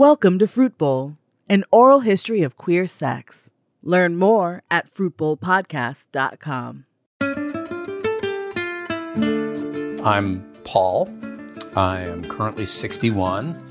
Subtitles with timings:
[0.00, 3.50] Welcome to Fruit Bowl, an oral history of queer sex.
[3.82, 6.86] Learn more at fruitbowlpodcast.com.
[10.02, 11.10] I'm Paul.
[11.76, 13.62] I am currently 61.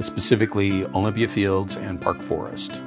[0.00, 2.80] specifically Olympia Fields and Park Forest.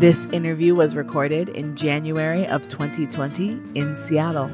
[0.00, 4.48] This interview was recorded in January of 2020 in Seattle.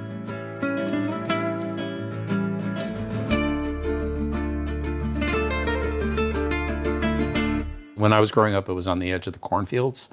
[7.96, 10.08] When I was growing up, it was on the edge of the cornfields.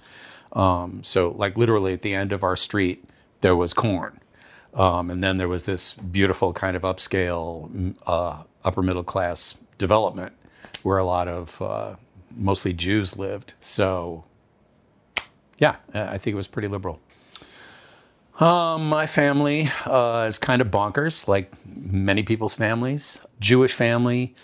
[0.54, 3.06] Um, so, like literally at the end of our street,
[3.42, 4.20] there was corn.
[4.74, 10.34] Um, and then there was this beautiful kind of upscale, uh, upper middle class development
[10.84, 11.96] where a lot of uh,
[12.36, 13.54] mostly Jews lived.
[13.60, 14.24] So,
[15.58, 17.00] yeah, I think it was pretty liberal.
[18.40, 23.20] Um, my family uh, is kind of bonkers, like many people's families.
[23.40, 24.36] Jewish family.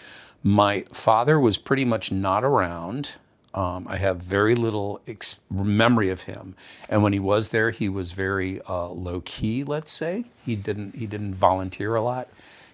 [0.42, 3.12] My father was pretty much not around.
[3.54, 6.56] Um, I have very little ex- memory of him,
[6.90, 9.64] and when he was there, he was very uh, low key.
[9.64, 12.30] Let's say he didn't he didn't volunteer a lot,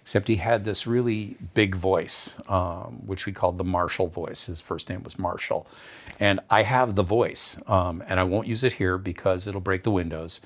[0.10, 4.48] except he had this really big voice, um, which we called the Marshall voice.
[4.48, 5.68] His first name was Marshall,
[6.20, 9.84] and I have the voice, um, and I won't use it here because it'll break
[9.84, 10.42] the windows.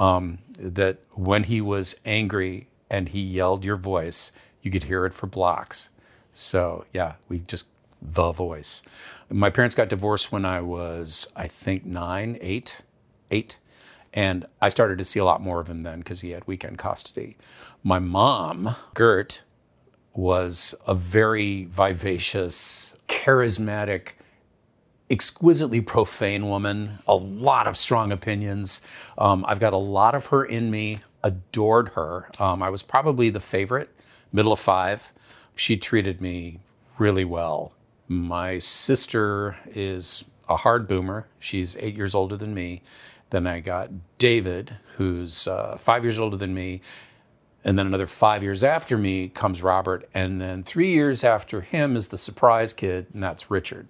[0.00, 5.14] Um, that when he was angry and he yelled your voice, you could hear it
[5.14, 5.90] for blocks.
[6.32, 7.68] So yeah, we just
[8.02, 8.82] the voice.
[9.30, 12.82] My parents got divorced when I was, I think, nine, eight,
[13.30, 13.58] eight.
[14.12, 16.78] And I started to see a lot more of him then because he had weekend
[16.78, 17.36] custody.
[17.86, 19.42] My mom, Gert,
[20.14, 24.14] was a very vivacious, charismatic,
[25.10, 28.80] exquisitely profane woman, a lot of strong opinions.
[29.18, 32.30] Um, I've got a lot of her in me, adored her.
[32.38, 33.94] Um, I was probably the favorite,
[34.32, 35.12] middle of five.
[35.54, 36.60] She treated me
[36.98, 37.74] really well.
[38.08, 41.26] My sister is a hard boomer.
[41.38, 42.80] She's eight years older than me.
[43.28, 46.80] Then I got David, who's uh, five years older than me.
[47.64, 50.06] And then another five years after me comes Robert.
[50.12, 53.88] And then three years after him is the surprise kid, and that's Richard,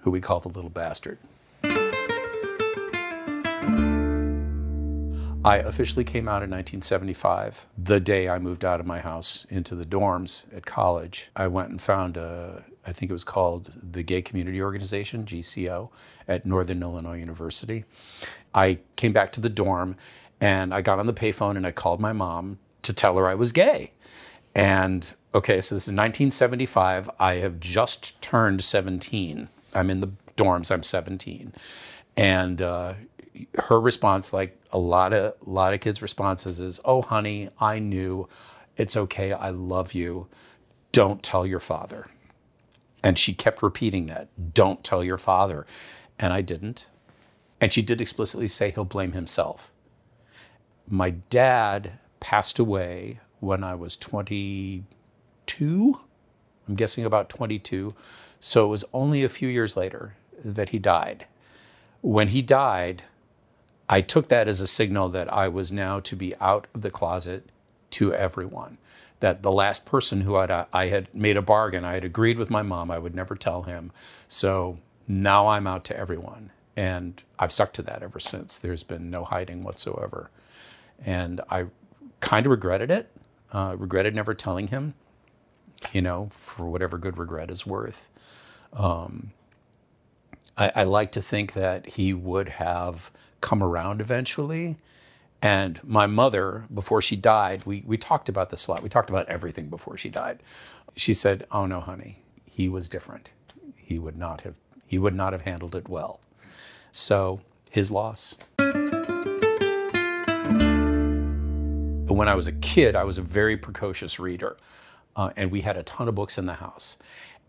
[0.00, 1.18] who we call the little bastard.
[5.44, 9.76] I officially came out in 1975, the day I moved out of my house into
[9.76, 11.30] the dorms at college.
[11.36, 15.90] I went and found a, I think it was called the Gay Community Organization, GCO,
[16.26, 17.84] at Northern Illinois University.
[18.56, 19.94] I came back to the dorm
[20.40, 23.34] and I got on the payphone and I called my mom to tell her I
[23.34, 23.92] was gay.
[24.54, 27.10] And okay, so this is 1975.
[27.18, 29.48] I have just turned 17.
[29.74, 31.52] I'm in the dorms, I'm 17.
[32.16, 32.94] And uh,
[33.64, 37.78] her response, like a lot of a lot of kids' responses, is, "Oh, honey, I
[37.78, 38.28] knew.
[38.76, 39.32] It's okay.
[39.32, 40.26] I love you.
[40.92, 42.08] Don't tell your father."
[43.02, 45.66] And she kept repeating that, "Don't tell your father,"
[46.18, 46.86] and I didn't.
[47.60, 49.70] And she did explicitly say he'll blame himself.
[50.88, 56.00] My dad passed away when I was 22.
[56.68, 57.94] I'm guessing about 22.
[58.40, 60.14] So it was only a few years later
[60.44, 61.26] that he died.
[62.02, 63.02] When he died,
[63.88, 66.90] I took that as a signal that I was now to be out of the
[66.90, 67.50] closet
[67.90, 68.78] to everyone.
[69.20, 72.50] That the last person who I'd, I had made a bargain, I had agreed with
[72.50, 73.92] my mom, I would never tell him.
[74.28, 76.50] So now I'm out to everyone.
[76.76, 78.58] And I've stuck to that ever since.
[78.58, 80.30] There's been no hiding whatsoever.
[81.04, 81.66] And I
[82.20, 83.10] kind of regretted it,
[83.52, 84.94] uh, regretted never telling him,
[85.92, 88.10] you know, for whatever good regret is worth.
[88.72, 89.32] Um,
[90.56, 94.76] I, I like to think that he would have come around eventually.
[95.42, 98.82] And my mother, before she died, we, we talked about this a lot.
[98.82, 100.42] We talked about everything before she died.
[100.96, 103.32] She said, Oh no, honey, he was different.
[103.76, 104.54] He would not have
[104.86, 106.20] he would not have handled it well.
[106.92, 107.40] So
[107.70, 108.36] his loss.
[112.16, 114.56] When I was a kid, I was a very precocious reader.
[115.14, 116.96] Uh, and we had a ton of books in the house.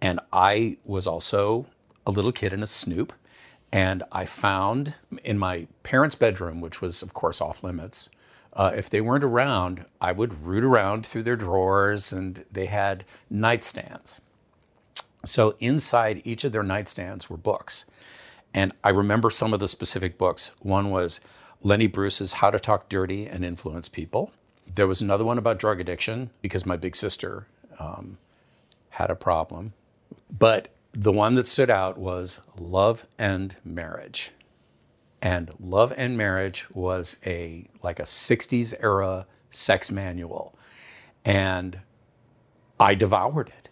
[0.01, 1.67] And I was also
[2.05, 3.13] a little kid and a snoop.
[3.71, 4.93] And I found
[5.23, 8.09] in my parents' bedroom, which was, of course, off limits,
[8.51, 13.05] uh, if they weren't around, I would root around through their drawers, and they had
[13.31, 14.19] nightstands.
[15.23, 17.85] So inside each of their nightstands were books.
[18.53, 20.51] And I remember some of the specific books.
[20.59, 21.21] One was
[21.63, 24.33] Lenny Bruce's How to Talk Dirty and Influence People.
[24.75, 27.47] There was another one about drug addiction because my big sister
[27.79, 28.17] um,
[28.89, 29.73] had a problem.
[30.37, 34.31] But the one that stood out was Love and Marriage.
[35.21, 40.55] And Love and Marriage was a like a 60s era sex manual.
[41.25, 41.79] And
[42.79, 43.69] I devoured it.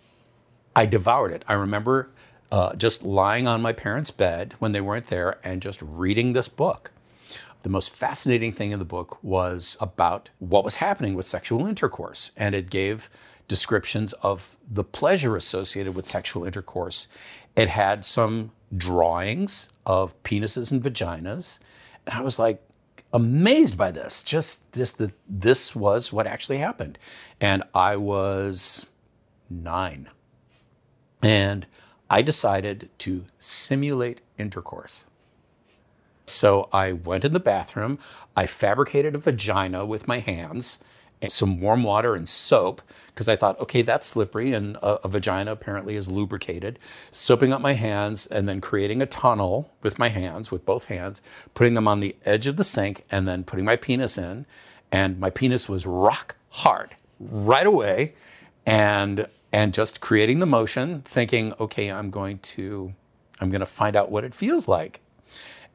[0.75, 1.45] I devoured it.
[1.47, 2.09] I remember
[2.51, 6.47] uh, just lying on my parents' bed when they weren't there and just reading this
[6.47, 6.91] book.
[7.65, 12.31] The most fascinating thing in the book was about what was happening with sexual intercourse,
[12.37, 13.09] and it gave
[13.47, 17.07] descriptions of the pleasure associated with sexual intercourse.
[17.55, 21.57] It had some drawings of penises and vaginas,
[22.05, 22.61] and I was like
[23.11, 24.21] amazed by this.
[24.21, 26.99] Just, just that this was what actually happened,
[27.41, 28.85] and I was
[29.49, 30.07] nine,
[31.23, 31.65] and
[32.11, 35.05] I decided to simulate intercourse.
[36.25, 37.99] So I went in the bathroom,
[38.35, 40.79] I fabricated a vagina with my hands,
[41.21, 45.07] and some warm water and soap, because I thought, okay, that's slippery, and a, a,
[45.07, 46.77] vagina apparently is lubricated.
[47.11, 51.21] Soaping up my hands and then creating a tunnel with my hands, with both hands,
[51.53, 54.45] putting them on the edge of the sink, and then putting my penis in.
[54.91, 58.13] And my penis was rock hard right away.
[58.65, 62.93] And and just creating the motion, thinking, okay, I'm going to
[63.39, 64.99] I'm going to find out what it feels like.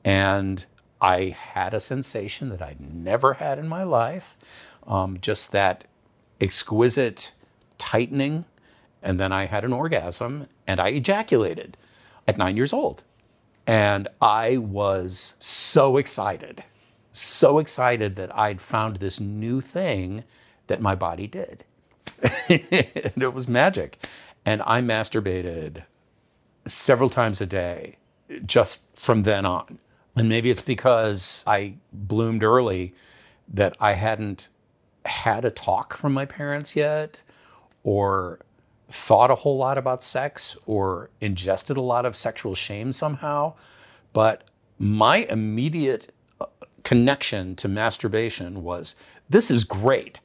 [0.04, 0.64] And
[1.00, 4.36] I had a sensation that I'd never had in my life,
[4.86, 5.84] um, just that
[6.40, 7.32] exquisite
[7.78, 8.44] tightening.
[9.02, 11.76] And then I had an orgasm and I ejaculated
[12.26, 13.02] at nine years old.
[13.66, 16.64] And I was so excited,
[17.12, 20.24] so excited that I'd found this new thing
[20.66, 21.64] that my body did.
[22.48, 23.98] and it was magic.
[24.44, 25.84] And I masturbated
[26.66, 27.96] several times a day
[28.44, 29.78] just from then on.
[30.16, 32.94] And maybe it's because I bloomed early
[33.48, 34.48] that I hadn't
[35.04, 37.22] had a talk from my parents yet
[37.84, 38.40] or
[38.90, 43.54] thought a whole lot about sex or ingested a lot of sexual shame somehow.
[44.12, 44.44] But
[44.78, 46.46] my immediate uh,
[46.82, 48.96] connection to masturbation was
[49.28, 50.20] this is great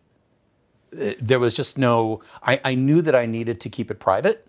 [0.96, 4.48] there was just no, I, I knew that I needed to keep it private,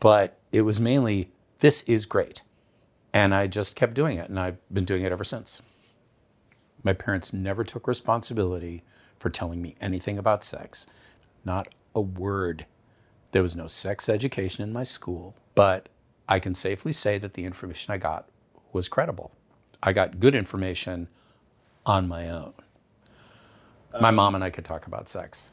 [0.00, 1.30] but it was mainly,
[1.60, 2.42] this is great.
[3.12, 5.60] And I just kept doing it, and I've been doing it ever since.
[6.82, 8.82] My parents never took responsibility
[9.18, 10.86] for telling me anything about sex,
[11.44, 12.66] not a word.
[13.32, 15.88] There was no sex education in my school, but
[16.28, 18.28] I can safely say that the information I got
[18.72, 19.32] was credible.
[19.82, 21.08] I got good information
[21.84, 22.52] on my own.
[24.00, 25.50] My mom and I could talk about sex.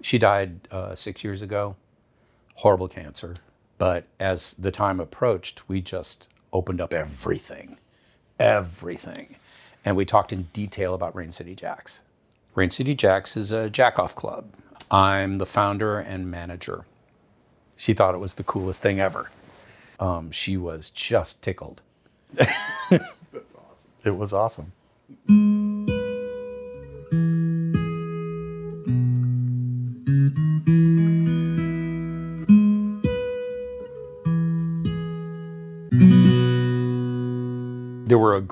[0.00, 1.76] She died uh, six years ago,
[2.54, 3.36] horrible cancer.
[3.78, 7.78] But as the time approached, we just opened up everything,
[8.38, 9.36] everything.
[9.84, 12.00] And we talked in detail about Rain City Jacks.
[12.54, 14.46] Rain City Jacks is a jackoff club.
[14.90, 16.84] I'm the founder and manager.
[17.76, 19.30] She thought it was the coolest thing ever.
[19.98, 21.82] Um, she was just tickled.
[22.34, 22.52] That's
[22.90, 23.90] awesome.
[24.04, 24.72] It was awesome.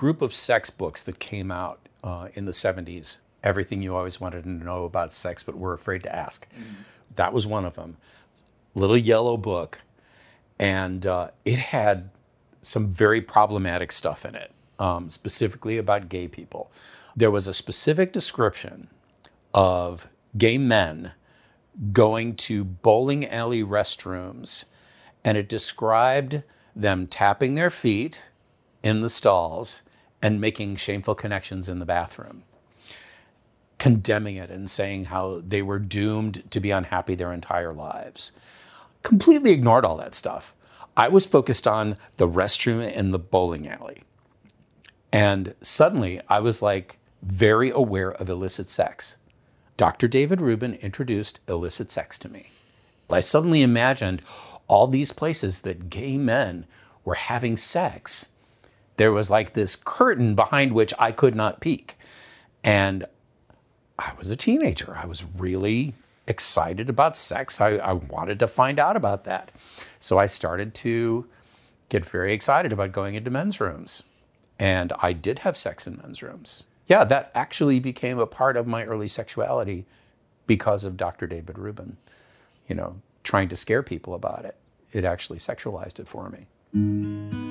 [0.00, 3.18] Group of sex books that came out uh, in the 70s.
[3.44, 6.48] Everything you always wanted to know about sex, but were afraid to ask.
[6.54, 6.82] Mm-hmm.
[7.16, 7.98] That was one of them.
[8.74, 9.82] Little yellow book.
[10.58, 12.08] And uh, it had
[12.62, 16.72] some very problematic stuff in it, um, specifically about gay people.
[17.14, 18.88] There was a specific description
[19.52, 21.12] of gay men
[21.92, 24.64] going to bowling alley restrooms,
[25.22, 26.42] and it described
[26.74, 28.24] them tapping their feet
[28.82, 29.82] in the stalls
[30.22, 32.42] and making shameful connections in the bathroom,
[33.78, 38.32] condemning it and saying how they were doomed to be unhappy their entire lives.
[39.02, 40.54] Completely ignored all that stuff.
[40.96, 44.02] I was focused on the restroom in the bowling alley.
[45.12, 49.16] And suddenly I was like very aware of illicit sex.
[49.76, 50.08] Dr.
[50.08, 52.50] David Rubin introduced illicit sex to me.
[53.10, 54.22] I suddenly imagined
[54.68, 56.66] all these places that gay men
[57.04, 58.26] were having sex
[59.00, 61.96] there was like this curtain behind which I could not peek.
[62.62, 63.06] And
[63.98, 64.94] I was a teenager.
[64.94, 65.94] I was really
[66.26, 67.62] excited about sex.
[67.62, 69.52] I, I, wanted to find out about that.
[70.00, 71.26] So I started to
[71.88, 74.02] get very excited about going into men's rooms.
[74.58, 76.64] And I did have sex in men's rooms.
[76.86, 79.86] Yeah, that actually became a part of my early sexuality
[80.46, 81.26] because of Dr.
[81.26, 81.96] David Rubin,
[82.68, 84.56] you know, trying to scare people about it.
[84.92, 87.49] It actually sexualized it for me.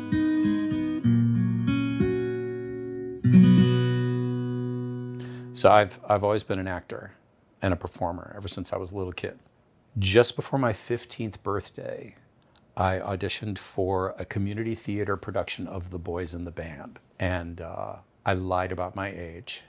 [5.59, 7.11] So I've, I've always been an actor
[7.61, 9.37] and a performer ever since I was a little kid.
[9.97, 12.15] Just before my 15th birthday,
[12.77, 16.99] I auditioned for a community theater production of The Boys in the Band.
[17.19, 19.63] And uh, I lied about my age,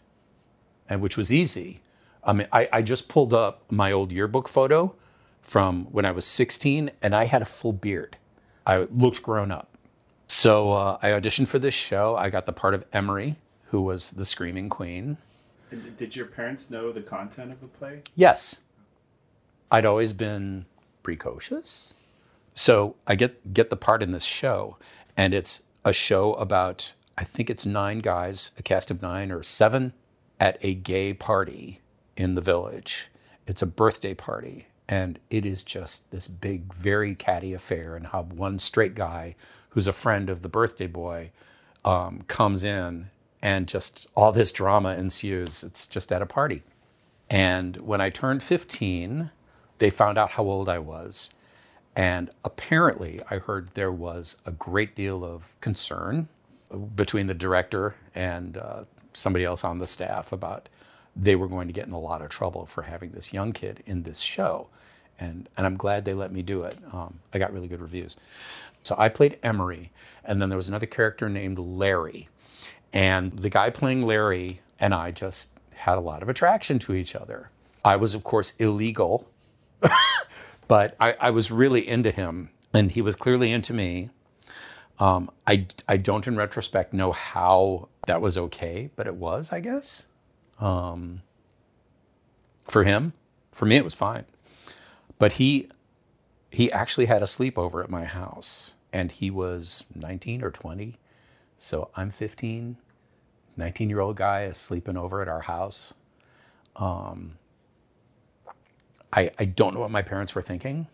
[0.88, 1.80] and which was easy.
[2.22, 4.94] I mean, I, I just pulled up my old yearbook photo
[5.42, 8.16] from when I was 16, and I had a full beard.
[8.64, 9.76] I looked grown up.
[10.28, 12.14] So uh, I auditioned for this show.
[12.14, 13.38] I got the part of Emory,
[13.70, 15.16] who was the Screaming Queen.
[15.96, 18.02] Did your parents know the content of the play?
[18.16, 18.60] Yes.
[19.70, 20.66] I'd always been
[21.02, 21.92] precocious.
[22.54, 24.76] So I get get the part in this show,
[25.16, 29.42] and it's a show about I think it's nine guys, a cast of nine or
[29.42, 29.92] seven,
[30.38, 31.80] at a gay party
[32.16, 33.08] in the village.
[33.46, 38.22] It's a birthday party, and it is just this big, very catty affair, and how
[38.22, 39.36] one straight guy
[39.70, 41.30] who's a friend of the birthday boy
[41.84, 43.10] um, comes in,
[43.42, 45.62] and just all this drama ensues.
[45.64, 46.62] It's just at a party.
[47.28, 49.30] And when I turned 15,
[49.78, 51.30] they found out how old I was.
[51.96, 56.28] And apparently, I heard there was a great deal of concern
[56.94, 60.68] between the director and uh, somebody else on the staff about
[61.16, 63.82] they were going to get in a lot of trouble for having this young kid
[63.86, 64.68] in this show.
[65.18, 66.76] And, and I'm glad they let me do it.
[66.92, 68.16] Um, I got really good reviews.
[68.82, 69.90] So I played Emory,
[70.24, 72.28] and then there was another character named Larry.
[72.92, 77.14] And the guy playing Larry and I just had a lot of attraction to each
[77.14, 77.50] other.
[77.84, 79.28] I was, of course, illegal,
[80.68, 84.10] but I, I was really into him, and he was clearly into me.
[84.98, 89.60] Um, I, I don't, in retrospect, know how that was okay, but it was, I
[89.60, 90.04] guess.
[90.58, 91.22] Um,
[92.68, 93.14] for him,
[93.50, 94.26] for me, it was fine.
[95.18, 95.68] But he,
[96.50, 100.98] he actually had a sleepover at my house, and he was 19 or 20.
[101.62, 102.78] So I'm 15,
[103.58, 105.92] 19 year old guy is sleeping over at our house.
[106.74, 107.36] Um,
[109.12, 110.86] I, I don't know what my parents were thinking.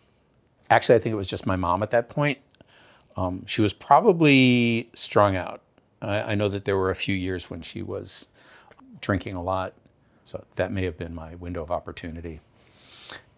[0.68, 2.38] Actually, I think it was just my mom at that point.
[3.16, 5.62] Um, she was probably strung out.
[6.02, 8.26] I, I know that there were a few years when she was
[9.00, 9.72] drinking a lot,
[10.24, 12.40] so that may have been my window of opportunity.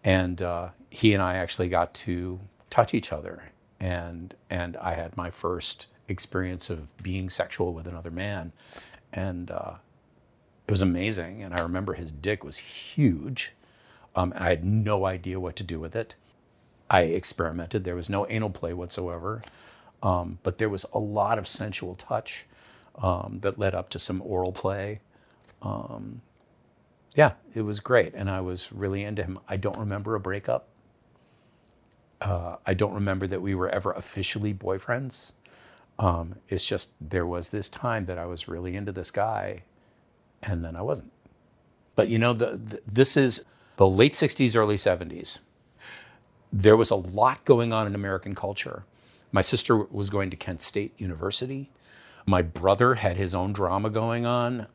[0.03, 2.39] And uh, he and I actually got to
[2.71, 3.43] touch each other,
[3.79, 8.51] and and I had my first experience of being sexual with another man,
[9.13, 9.73] and uh,
[10.67, 11.43] it was amazing.
[11.43, 13.53] And I remember his dick was huge.
[14.15, 16.15] Um, I had no idea what to do with it.
[16.89, 17.83] I experimented.
[17.83, 19.43] There was no anal play whatsoever,
[20.01, 22.45] um, but there was a lot of sensual touch
[23.01, 24.99] um, that led up to some oral play.
[25.61, 26.21] Um,
[27.15, 29.39] yeah, it was great, and I was really into him.
[29.47, 30.67] I don't remember a breakup.
[32.21, 35.33] Uh, I don't remember that we were ever officially boyfriends.
[35.99, 39.63] Um, it's just there was this time that I was really into this guy,
[40.41, 41.11] and then I wasn't.
[41.95, 43.43] But you know, the, the, this is
[43.75, 45.39] the late 60s, early 70s.
[46.51, 48.85] There was a lot going on in American culture.
[49.31, 51.69] My sister was going to Kent State University.
[52.25, 54.67] My brother had his own drama going on.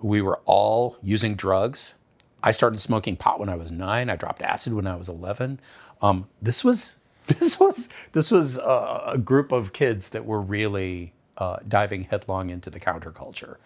[0.00, 1.94] We were all using drugs.
[2.42, 4.08] I started smoking pot when I was nine.
[4.08, 5.60] I dropped acid when I was 11.
[6.00, 6.96] Um, this was
[7.38, 12.50] this was this was a, a group of kids that were really uh, diving headlong
[12.50, 13.56] into the counterculture.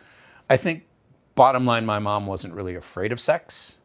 [0.49, 0.85] I think,
[1.35, 3.79] bottom line, my mom wasn't really afraid of sex.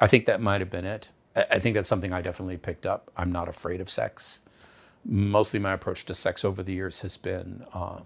[0.00, 1.10] I think that might have been it.
[1.36, 3.10] I I think that's something I definitely picked up.
[3.16, 4.40] I'm not afraid of sex.
[5.04, 8.00] Mostly, my approach to sex over the years has been, uh,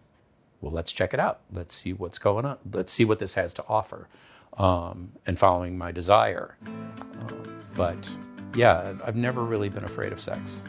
[0.60, 1.40] well, let's check it out.
[1.52, 2.56] Let's see what's going on.
[2.72, 4.08] Let's see what this has to offer,
[4.56, 6.56] um, and following my desire.
[6.66, 7.34] Uh,
[7.74, 8.10] but
[8.54, 10.62] yeah, I've never really been afraid of sex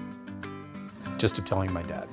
[1.17, 2.07] just of telling my dad.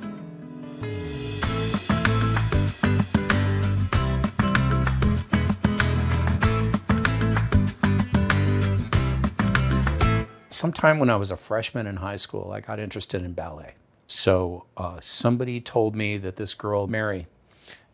[10.50, 13.74] Sometime when I was a freshman in high school, I got interested in ballet.
[14.06, 17.26] So uh, somebody told me that this girl, Mary,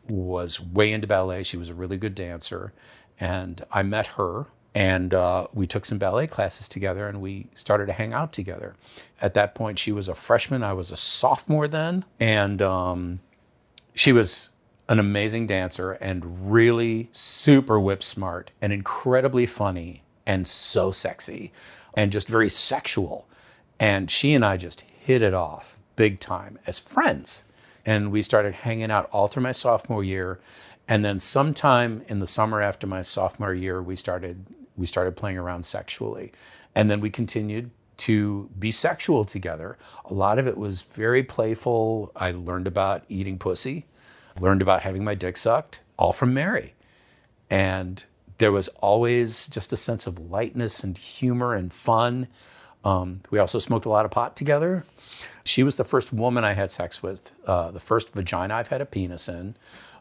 [0.08, 1.42] was way into ballet.
[1.42, 2.72] She was a really good dancer.
[3.18, 7.86] And I met her and uh, we took some ballet classes together and we started
[7.86, 8.74] to hang out together.
[9.20, 13.20] At that point, she was a freshman, I was a sophomore then, and um,
[13.94, 14.48] she was
[14.88, 21.52] an amazing dancer and really super whip smart and incredibly funny and so sexy
[21.94, 23.26] and just very sexual.
[23.78, 27.44] And she and I just hit it off big time as friends.
[27.84, 30.38] And we started hanging out all through my sophomore year.
[30.86, 34.44] And then sometime in the summer after my sophomore year, we started
[34.80, 36.32] we started playing around sexually.
[36.74, 39.76] And then we continued to be sexual together.
[40.06, 42.10] A lot of it was very playful.
[42.16, 43.86] I learned about eating pussy,
[44.40, 46.74] learned about having my dick sucked, all from Mary.
[47.50, 48.02] And
[48.38, 52.26] there was always just a sense of lightness and humor and fun.
[52.84, 54.86] Um, we also smoked a lot of pot together.
[55.44, 58.80] She was the first woman I had sex with, uh, the first vagina I've had
[58.80, 59.56] a penis in.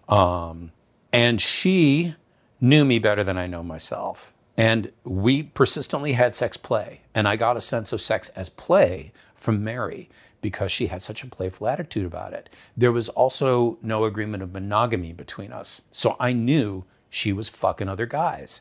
[0.07, 0.71] Um,
[1.11, 2.15] and she
[2.61, 4.31] knew me better than I know myself.
[4.59, 6.99] And we persistently had sex play.
[7.15, 10.09] And I got a sense of sex as play from Mary
[10.41, 12.49] because she had such a playful attitude about it.
[12.75, 15.83] There was also no agreement of monogamy between us.
[15.93, 18.59] So I knew she was fucking other guys.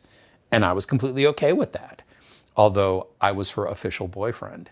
[0.52, 2.04] And I was completely okay with that,
[2.56, 4.70] although I was her official boyfriend.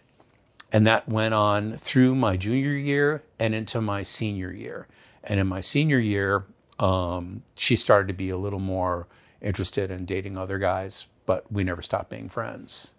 [0.70, 4.86] And that went on through my junior year and into my senior year.
[5.24, 6.44] And in my senior year,
[6.78, 9.08] um, she started to be a little more
[9.40, 12.90] interested in dating other guys, but we never stopped being friends.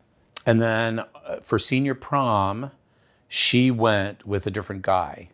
[0.45, 2.71] And then uh, for senior prom,
[3.27, 5.29] she went with a different guy,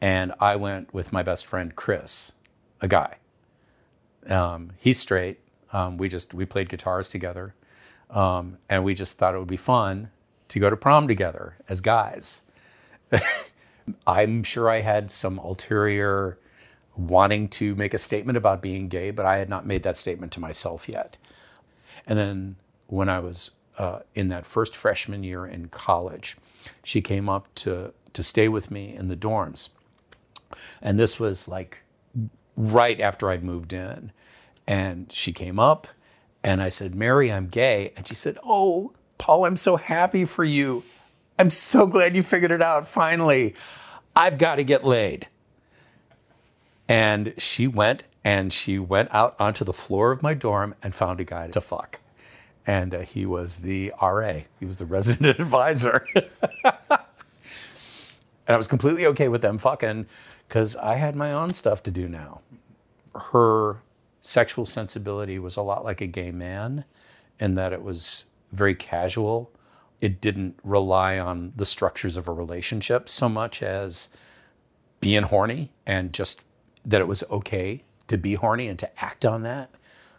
[0.00, 2.32] and I went with my best friend Chris,
[2.80, 3.16] a guy.
[4.26, 5.40] Um, he's straight.
[5.72, 7.54] Um, we just we played guitars together,
[8.10, 10.10] um, and we just thought it would be fun
[10.48, 12.42] to go to prom together as guys.
[14.06, 16.38] I'm sure I had some ulterior
[16.96, 20.32] wanting to make a statement about being gay, but I had not made that statement
[20.32, 21.18] to myself yet.
[22.06, 22.56] And then
[22.86, 26.36] when I was uh, in that first freshman year in college,
[26.82, 29.70] she came up to to stay with me in the dorms,
[30.80, 31.82] and this was like
[32.56, 34.12] right after I'd moved in,
[34.66, 35.88] and she came up,
[36.42, 40.44] and I said, "Mary, I'm gay," and she said, "Oh, Paul, I'm so happy for
[40.44, 40.84] you.
[41.38, 43.54] I'm so glad you figured it out finally.
[44.14, 45.26] I've got to get laid."
[46.88, 51.20] And she went and she went out onto the floor of my dorm and found
[51.20, 52.00] a guy to fuck.
[52.66, 56.06] And uh, he was the RA, he was the resident advisor.
[56.64, 56.98] and
[58.48, 60.06] I was completely okay with them fucking
[60.48, 62.40] because I had my own stuff to do now.
[63.14, 63.76] Her
[64.22, 66.84] sexual sensibility was a lot like a gay man
[67.38, 69.50] in that it was very casual.
[70.00, 74.08] It didn't rely on the structures of a relationship so much as
[75.00, 76.42] being horny and just
[76.86, 79.70] that it was okay to be horny and to act on that.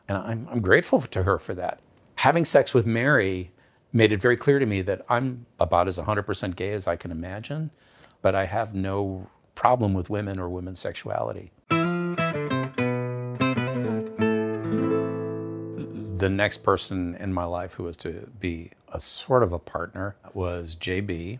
[0.07, 1.79] And I'm, I'm grateful to her for that.
[2.15, 3.51] Having sex with Mary
[3.91, 7.11] made it very clear to me that I'm about as 100% gay as I can
[7.11, 7.71] imagine,
[8.21, 11.51] but I have no problem with women or women's sexuality.
[16.17, 20.15] The next person in my life who was to be a sort of a partner
[20.33, 21.39] was JB,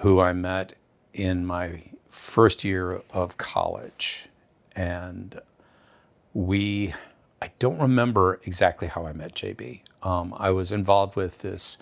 [0.00, 0.74] who I met
[1.12, 4.29] in my first year of college.
[4.76, 5.40] And
[6.34, 6.94] we,
[7.42, 9.80] I don't remember exactly how I met JB.
[10.02, 11.76] Um, I was involved with this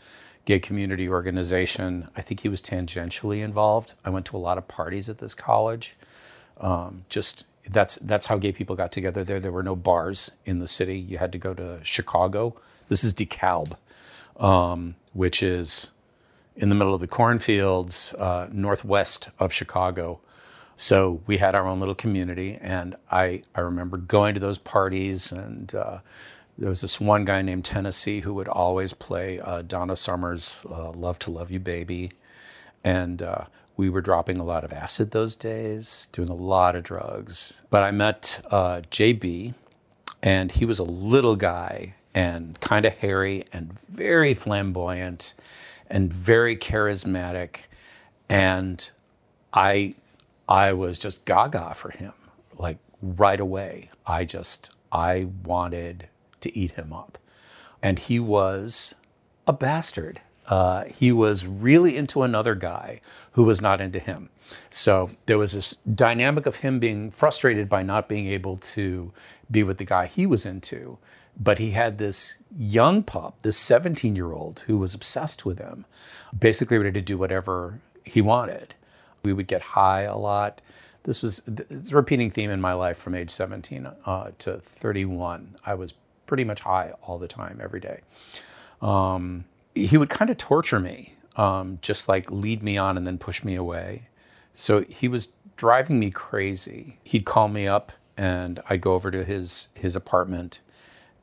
[0.45, 2.09] gay community organization.
[2.17, 3.95] I think he was tangentially involved.
[4.05, 5.95] I went to a lot of parties at this college.
[6.59, 9.41] Um, just that's that's how gay people got together there.
[9.41, 10.99] There were no bars in the city.
[10.99, 12.57] You had to go to Chicago.
[12.89, 13.77] This is DeKalb,
[14.39, 15.91] um, which is
[16.57, 20.21] in the middle of the cornfields, uh, northwest of Chicago.
[20.81, 25.33] So we had our own little community, and I, I remember going to those parties,
[25.33, 25.99] and uh,
[26.57, 30.93] there was this one guy named Tennessee who would always play uh, Donna Summer's uh,
[30.93, 32.13] "Love to Love You, Baby,"
[32.85, 36.85] and uh, we were dropping a lot of acid those days, doing a lot of
[36.85, 37.61] drugs.
[37.71, 39.55] But I met uh, JB,
[40.23, 45.35] and he was a little guy and kind of hairy and very flamboyant
[45.89, 47.63] and very charismatic.
[48.29, 48.89] And
[49.53, 49.95] I,
[50.49, 52.15] I was just gaga for him,
[52.57, 53.91] like right away.
[54.07, 56.09] I just, I wanted
[56.41, 57.19] to eat him up.
[57.83, 58.95] And he was
[59.47, 60.21] a bastard.
[60.47, 63.01] Uh, he was really into another guy
[63.33, 64.31] who was not into him.
[64.71, 69.13] So there was this dynamic of him being frustrated by not being able to
[69.51, 70.97] be with the guy he was into.
[71.39, 75.85] But he had this young pup, this 17 year old, who was obsessed with him,
[76.37, 78.75] basically ready to do whatever he wanted.
[79.25, 80.61] We would get high a lot.
[81.05, 85.57] This was it's a repeating theme in my life from age 17 uh, to 31.
[85.65, 85.95] I was
[86.27, 88.01] pretty much high all the time, every day.
[88.83, 93.19] Um, he would kind of torture me, um, just like lead me on and then
[93.19, 94.09] push me away.
[94.53, 96.99] So he was driving me crazy.
[97.03, 100.61] He'd call me up and I'd go over to his his apartment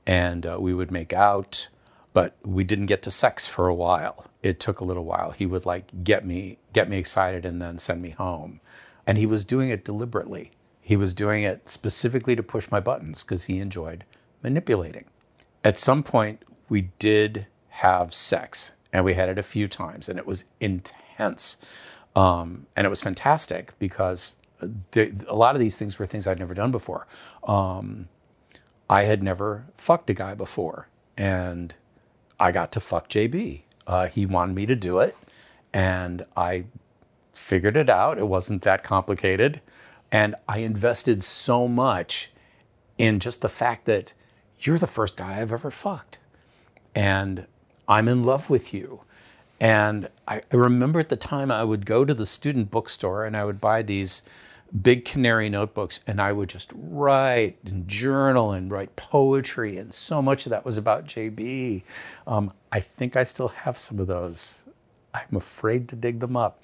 [0.08, 1.68] and uh, we would make out,
[2.14, 4.26] but we didn't get to sex for a while.
[4.46, 5.32] It took a little while.
[5.32, 8.62] He would like get me get me excited and then send me home,
[9.08, 10.52] and he was doing it deliberately.
[10.82, 14.06] He was doing it specifically to push my buttons because he enjoyed
[14.44, 15.06] manipulating.
[15.64, 20.20] At some point, we did have sex, and we had it a few times, and
[20.20, 21.58] it was intense,
[22.16, 26.54] um, and it was fantastic because a lot of these things were things I'd never
[26.54, 27.08] done before.
[27.46, 28.10] Um,
[28.88, 31.74] I had never fucked a guy before, and
[32.40, 33.65] I got to fuck JB.
[33.88, 35.16] Uh, he wanted me to do it,
[35.74, 36.66] and I
[37.34, 38.18] figured it out.
[38.18, 39.62] It wasn't that complicated.
[40.12, 42.32] And I invested so much
[42.98, 44.14] in just the fact that
[44.60, 46.18] you're the first guy I've ever fucked.
[46.94, 47.46] And
[47.88, 49.02] I'm in love with you.
[49.60, 53.36] And I, I remember at the time I would go to the student bookstore and
[53.36, 54.22] I would buy these
[54.82, 59.78] big canary notebooks and I would just write and journal and write poetry.
[59.78, 61.84] And so much of that was about JB.
[62.28, 64.60] Um, I think I still have some of those.
[65.14, 66.62] I'm afraid to dig them up.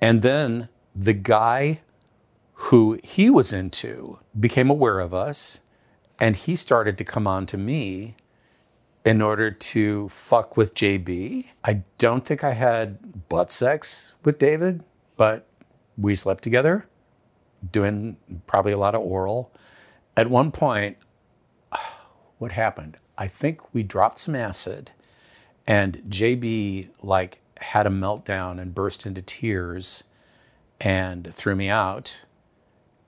[0.00, 1.80] And then the guy
[2.52, 5.60] who he was into became aware of us
[6.18, 8.16] and he started to come on to me
[9.04, 11.46] in order to fuck with JB.
[11.64, 14.82] I don't think I had butt sex with David,
[15.16, 15.46] but
[15.96, 16.86] we slept together,
[17.72, 18.16] doing
[18.46, 19.52] probably a lot of oral.
[20.16, 20.96] At one point,
[22.38, 22.96] what happened?
[23.16, 24.92] I think we dropped some acid,
[25.66, 30.04] and JB like had a meltdown and burst into tears
[30.80, 32.20] and threw me out.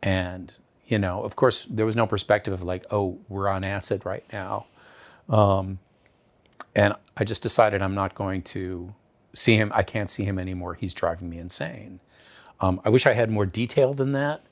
[0.03, 4.05] And, you know, of course, there was no perspective of like, oh, we're on acid
[4.05, 4.67] right now.
[5.29, 5.79] Um,
[6.75, 8.95] and I just decided I'm not going to
[9.35, 9.71] see him.
[9.75, 10.75] I can't see him anymore.
[10.75, 12.01] He's driving me insane.
[12.61, 14.43] Um, I wish I had more detail than that.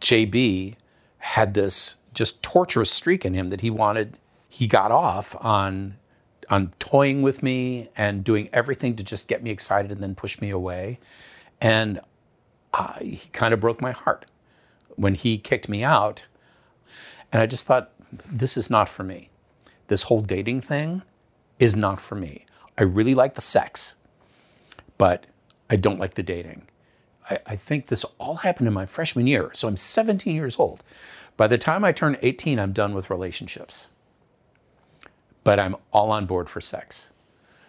[0.00, 0.74] JB
[1.18, 4.16] had this just torturous streak in him that he wanted.
[4.48, 5.96] He got off on
[6.48, 10.40] on toying with me and doing everything to just get me excited and then push
[10.40, 10.98] me away.
[11.60, 12.00] And
[12.72, 14.26] uh, he kind of broke my heart
[14.94, 16.26] when he kicked me out.
[17.32, 17.90] And I just thought,
[18.30, 19.30] this is not for me.
[19.88, 21.02] This whole dating thing
[21.58, 22.46] is not for me.
[22.78, 23.94] I really like the sex,
[24.98, 25.26] but
[25.68, 26.62] I don't like the dating.
[27.28, 29.50] I, I, think this all happened in my freshman year.
[29.52, 30.84] So I'm 17 years old.
[31.36, 33.88] By the time I turn 18, I'm done with relationships.
[35.44, 37.10] But I'm all on board for sex.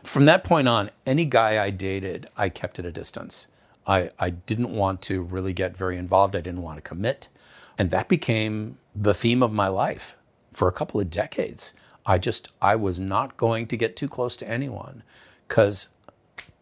[0.03, 3.47] From that point on, any guy I dated, I kept at a distance.
[3.85, 6.35] I, I didn't want to really get very involved.
[6.35, 7.29] I didn't want to commit.
[7.77, 10.17] And that became the theme of my life
[10.53, 11.73] for a couple of decades.
[12.05, 15.03] I just I was not going to get too close to anyone
[15.47, 15.89] because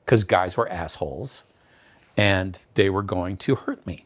[0.04, 1.44] because guys were assholes
[2.18, 4.06] and they were going to hurt me.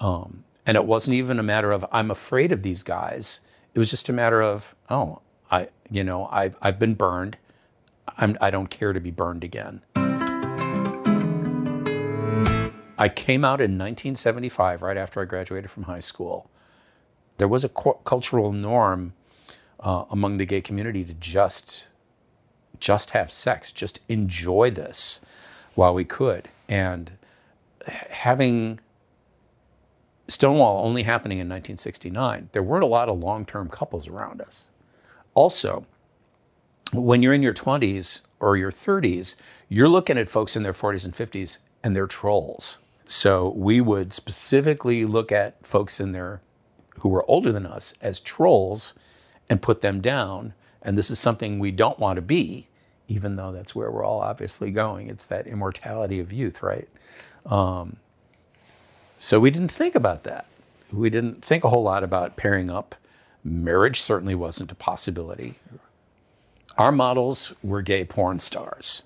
[0.00, 3.40] Um, and it wasn't even a matter of I'm afraid of these guys.
[3.74, 7.36] It was just a matter of oh I you know I've I've been burned.
[8.18, 9.82] I'm, I don't care to be burned again.
[12.98, 16.50] I came out in 1975, right after I graduated from high school.
[17.38, 19.14] There was a cu- cultural norm
[19.80, 21.86] uh, among the gay community to just
[22.78, 25.20] just have sex, just enjoy this
[25.74, 26.48] while we could.
[26.68, 27.12] And
[28.10, 28.80] having
[30.28, 34.68] Stonewall only happening in 1969, there weren't a lot of long term couples around us.
[35.34, 35.84] Also,
[36.92, 39.36] when you're in your 20s or your 30s,
[39.68, 42.78] you're looking at folks in their 40s and 50s and they're trolls.
[43.06, 46.40] So we would specifically look at folks in their
[47.00, 48.94] who were older than us as trolls
[49.48, 50.54] and put them down.
[50.82, 52.68] And this is something we don't want to be,
[53.08, 55.08] even though that's where we're all obviously going.
[55.08, 56.88] It's that immortality of youth, right?
[57.46, 57.96] Um,
[59.18, 60.46] so we didn't think about that.
[60.92, 62.94] We didn't think a whole lot about pairing up.
[63.44, 65.54] Marriage certainly wasn't a possibility.
[66.78, 69.02] Our models were gay porn stars.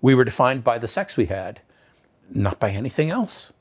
[0.00, 1.60] We were defined by the sex we had,
[2.30, 3.52] not by anything else.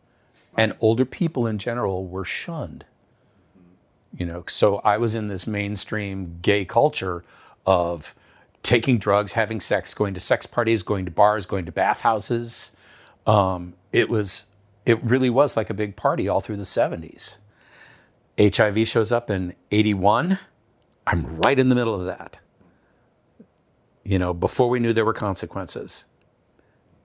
[0.58, 2.86] And older people in general were shunned
[4.18, 7.24] you know so i was in this mainstream gay culture
[7.66, 8.16] of
[8.66, 12.72] taking drugs having sex going to sex parties going to bars going to bathhouses.
[13.28, 14.46] Um, it was
[14.86, 17.38] it really was like a big party all through the 70s
[18.38, 20.38] hiv shows up in 81
[21.08, 22.40] i'm right in the middle of that.
[24.04, 26.04] You know before we knew there were consequences.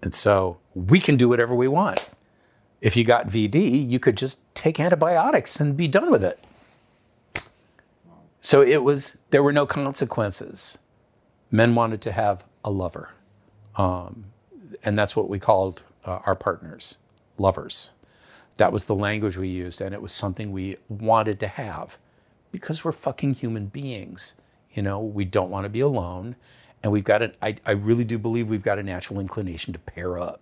[0.02, 2.08] And so we can do whatever we want.
[2.80, 6.42] If you got vd you could just take antibiotics and be done with it.
[8.40, 10.78] So it was, there were no consequences.
[11.50, 13.10] Men wanted to have a lover.
[13.76, 14.26] Um,
[14.82, 16.96] and that's what we called uh, our partners,
[17.38, 17.90] lovers.
[18.56, 21.98] That was the language we used, and it was something we wanted to have
[22.52, 24.34] because we're fucking human beings.
[24.72, 26.36] You know, we don't want to be alone.
[26.82, 29.78] And we've got it, I, I really do believe we've got a natural inclination to
[29.78, 30.40] pair up.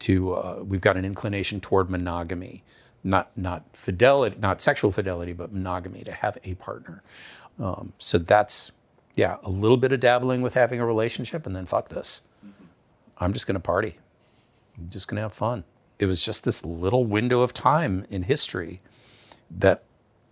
[0.00, 2.62] To uh, we've got an inclination toward monogamy,
[3.02, 7.02] not not fidelity, not sexual fidelity, but monogamy to have a partner.
[7.58, 8.72] Um, so that's
[9.16, 12.22] yeah, a little bit of dabbling with having a relationship, and then fuck this.
[13.18, 13.96] I'm just going to party.
[14.78, 15.64] I'm just going to have fun.
[15.98, 18.82] It was just this little window of time in history
[19.50, 19.84] that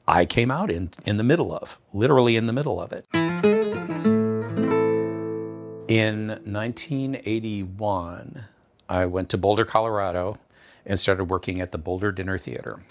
[0.07, 3.07] I came out in in the middle of, literally in the middle of it.
[5.89, 8.45] In 1981,
[8.89, 10.39] I went to Boulder, Colorado,
[10.85, 12.83] and started working at the Boulder Dinner Theater.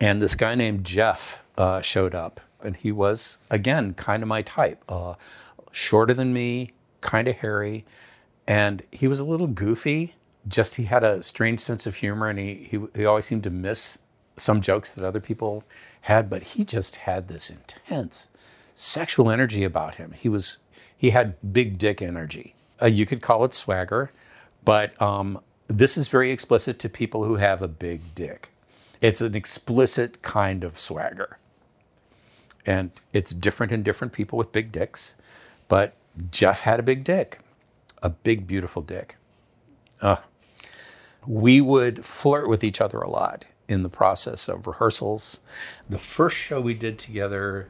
[0.00, 4.42] And this guy named Jeff uh, showed up, and he was, again, kind of my
[4.42, 4.82] type.
[4.88, 5.14] Uh,
[5.70, 7.84] shorter than me, kind of hairy,
[8.46, 10.14] and he was a little goofy.
[10.48, 13.50] Just he had a strange sense of humor, and he, he, he always seemed to
[13.50, 13.98] miss
[14.36, 15.64] some jokes that other people
[16.02, 18.28] had, but he just had this intense
[18.74, 20.12] sexual energy about him.
[20.12, 20.56] He was
[20.96, 22.54] he had big dick energy.
[22.80, 24.10] Uh, you could call it swagger,
[24.64, 28.50] but um, this is very explicit to people who have a big dick.
[29.00, 31.38] It's an explicit kind of swagger.
[32.66, 35.14] And it's different in different people with big dicks.
[35.68, 35.94] But
[36.30, 37.40] Jeff had a big dick,
[38.02, 39.16] a big, beautiful dick.
[40.00, 40.16] Uh,
[41.26, 45.40] we would flirt with each other a lot in the process of rehearsals.
[45.88, 47.68] The first show we did together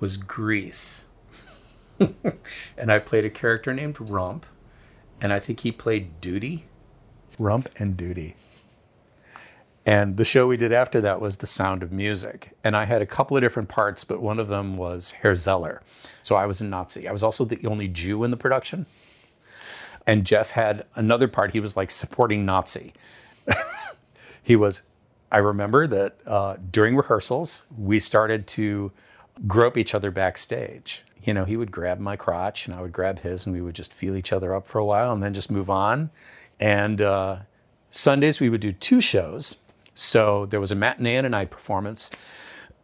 [0.00, 1.06] was Grease.
[2.76, 4.44] and I played a character named Rump,
[5.20, 6.66] and I think he played Doody.
[7.38, 8.36] Rump and Doody.
[9.86, 12.56] And the show we did after that was The Sound of Music.
[12.64, 15.82] And I had a couple of different parts, but one of them was Herr Zeller.
[16.22, 17.06] So I was a Nazi.
[17.06, 18.86] I was also the only Jew in the production.
[20.06, 21.52] And Jeff had another part.
[21.52, 22.94] He was like supporting Nazi.
[24.42, 24.82] he was,
[25.30, 28.90] I remember that uh, during rehearsals, we started to
[29.46, 31.04] grope each other backstage.
[31.22, 33.74] You know, he would grab my crotch and I would grab his, and we would
[33.74, 36.10] just feel each other up for a while and then just move on.
[36.58, 37.38] And uh,
[37.90, 39.56] Sundays, we would do two shows
[39.94, 42.10] so there was a matinee and a night performance.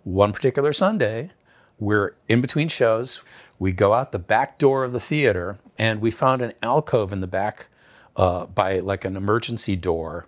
[0.05, 1.31] One particular Sunday,
[1.79, 3.23] we're in between shows.
[3.59, 7.21] We go out the back door of the theater and we found an alcove in
[7.21, 7.69] the back
[8.17, 10.27] uh, by like an emergency door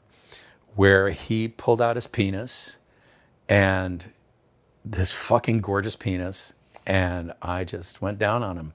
[0.75, 2.77] where he pulled out his penis
[3.49, 4.11] and
[4.85, 6.53] this fucking gorgeous penis.
[6.87, 8.75] And I just went down on him.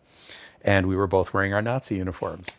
[0.62, 2.50] And we were both wearing our Nazi uniforms.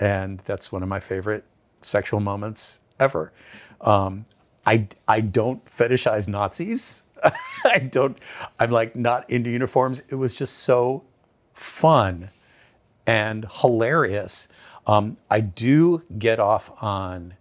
[0.00, 1.44] And that's one of my favorite
[1.80, 3.32] sexual moments ever.
[3.80, 4.24] Um,
[4.66, 7.02] I, I don't fetishize Nazis.
[7.64, 8.18] I don't,
[8.58, 10.02] I'm like not into uniforms.
[10.08, 11.04] It was just so
[11.54, 12.30] fun
[13.06, 14.48] and hilarious.
[14.86, 17.34] Um, I do get off on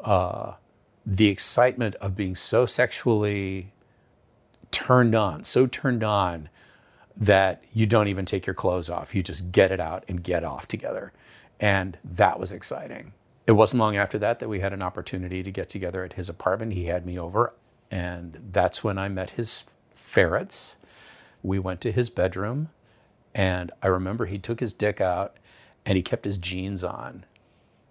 [0.00, 0.54] uh,
[1.06, 3.72] the excitement of being so sexually
[4.70, 6.48] turned on, so turned on
[7.16, 9.14] that you don't even take your clothes off.
[9.14, 11.12] You just get it out and get off together.
[11.60, 13.12] And that was exciting
[13.46, 16.28] it wasn't long after that that we had an opportunity to get together at his
[16.28, 16.72] apartment.
[16.72, 17.52] He had me over,
[17.90, 20.76] and that's when I met his ferrets.
[21.42, 22.70] We went to his bedroom,
[23.34, 25.36] and I remember he took his dick out
[25.84, 27.24] and he kept his jeans on.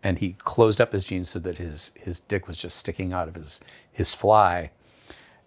[0.01, 3.27] And he closed up his jeans so that his, his dick was just sticking out
[3.27, 3.61] of his,
[3.91, 4.71] his fly.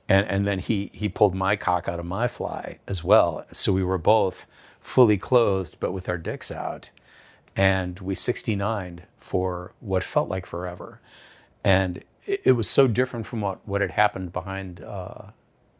[0.08, 3.44] And, and then he, he pulled my cock out of my fly as well.
[3.52, 4.46] So we were both
[4.80, 6.90] fully clothed, but with our dicks out
[7.56, 11.00] and we 69 for what felt like forever.
[11.64, 15.30] And it, it was so different from what, what had happened behind, uh,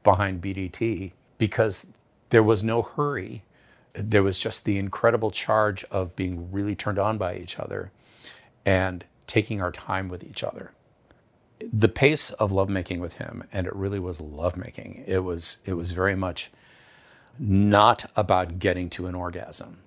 [0.02, 1.88] behind BDT because
[2.30, 3.44] there was no hurry.
[3.92, 7.92] There was just the incredible charge of being really turned on by each other
[8.64, 10.72] and taking our time with each other.
[11.72, 15.04] The pace of lovemaking with him, and it really was lovemaking.
[15.06, 16.50] It was it was very much
[17.38, 19.78] not about getting to an orgasm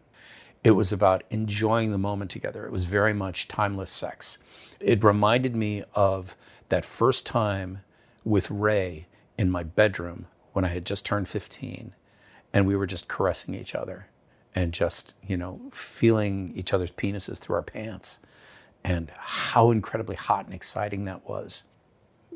[0.63, 2.65] it was about enjoying the moment together.
[2.65, 4.37] It was very much timeless sex.
[4.79, 6.35] It reminded me of
[6.69, 7.81] that first time
[8.23, 11.93] with Ray in my bedroom when I had just turned 15
[12.53, 14.07] and we were just caressing each other
[14.55, 18.19] and just, you know, feeling each other's penises through our pants
[18.83, 21.63] and how incredibly hot and exciting that was.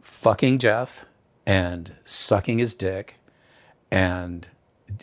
[0.01, 1.05] Fucking Jeff
[1.45, 3.17] and sucking his dick
[3.91, 4.47] and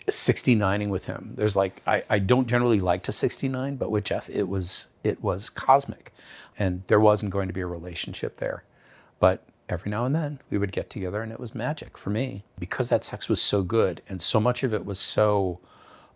[0.07, 1.33] 69ing with him.
[1.35, 5.23] There's like I, I don't generally like to 69, but with Jeff it was it
[5.23, 6.12] was cosmic.
[6.59, 8.64] And there wasn't going to be a relationship there.
[9.19, 12.45] But every now and then we would get together and it was magic for me.
[12.59, 15.61] Because that sex was so good and so much of it was so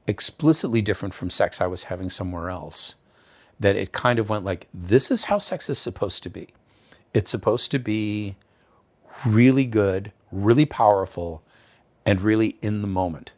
[0.07, 2.95] explicitly different from sex I was having somewhere else
[3.59, 6.49] that it kind of went like this is how sex is supposed to be.
[7.15, 8.37] It's supposed to be
[9.25, 11.43] really good, really powerful,
[12.05, 13.33] and really in the moment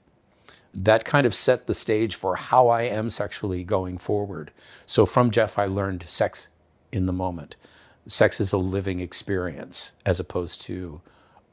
[0.78, 4.52] that kind of set the stage for how I am sexually going forward.
[4.84, 6.48] So from Jeff, I learned sex
[6.92, 7.56] in the moment.
[8.06, 11.00] Sex is a living experience as opposed to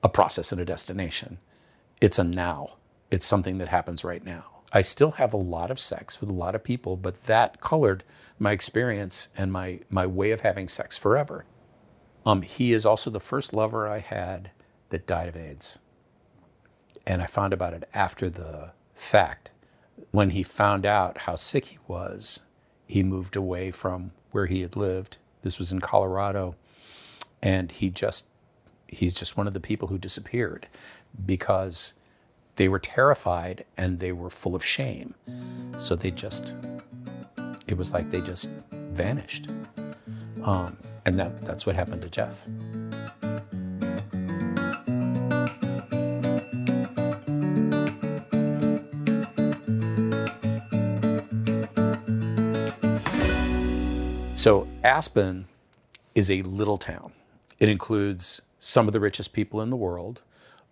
[0.04, 1.40] a process and a destination.
[2.02, 2.76] It's a now,
[3.10, 4.46] it's something that happens right now.
[4.74, 8.04] I still have a lot of sex with a lot of people, but that colored
[8.40, 11.46] my experience and my, my way of having sex forever.
[12.26, 14.52] Um, he is also the first lover I had
[14.90, 15.80] that died of AIDS.
[17.06, 18.72] And I found about it after the
[19.04, 19.52] fact.
[20.12, 22.39] When he found out how sick he was,
[22.88, 26.56] he moved away from where he had lived This was in Colorado,
[27.42, 28.26] and he just
[28.88, 30.68] he's just one of the people who disappeared
[31.26, 31.94] because
[32.56, 35.16] they were terrified and they were full of shame.
[35.78, 36.56] So they just
[37.68, 39.48] it was like they just vanished.
[40.44, 42.36] Um, and that, that's what happened to Jeff.
[54.84, 55.48] Aspen
[56.13, 57.13] is a little town.
[57.58, 60.22] It includes some of the richest people in the world.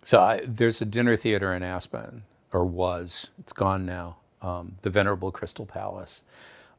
[0.02, 3.30] So I, there's a dinner theater in Aspen, or was.
[3.38, 4.16] It's gone now.
[4.42, 6.24] Um, the Venerable Crystal Palace.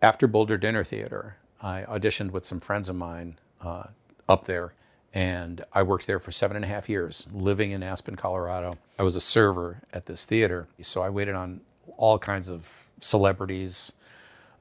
[0.02, 3.86] After Boulder Dinner Theater, I auditioned with some friends of mine uh,
[4.28, 4.74] up there,
[5.14, 8.78] and I worked there for seven and a half years, living in Aspen, Colorado.
[9.00, 11.62] I was a server at this theater, so I waited on
[11.96, 12.68] all kinds of
[13.00, 13.94] celebrities,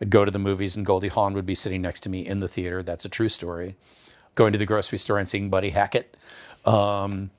[0.02, 2.40] I'd go to the movies and Goldie Hawn would be sitting next to me in
[2.40, 2.82] the theater.
[2.82, 3.76] That's a true story.
[4.34, 6.16] Going to the grocery store and seeing Buddy Hackett.
[6.64, 7.30] Um,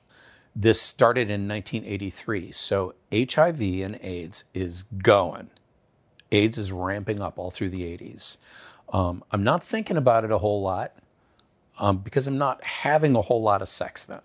[0.56, 2.52] this started in 1983.
[2.52, 5.50] So HIV and AIDS is going.
[6.32, 8.38] AIDS is ramping up all through the 80s.
[8.90, 10.92] Um, I'm not thinking about it a whole lot
[11.78, 14.22] um, because I'm not having a whole lot of sex then.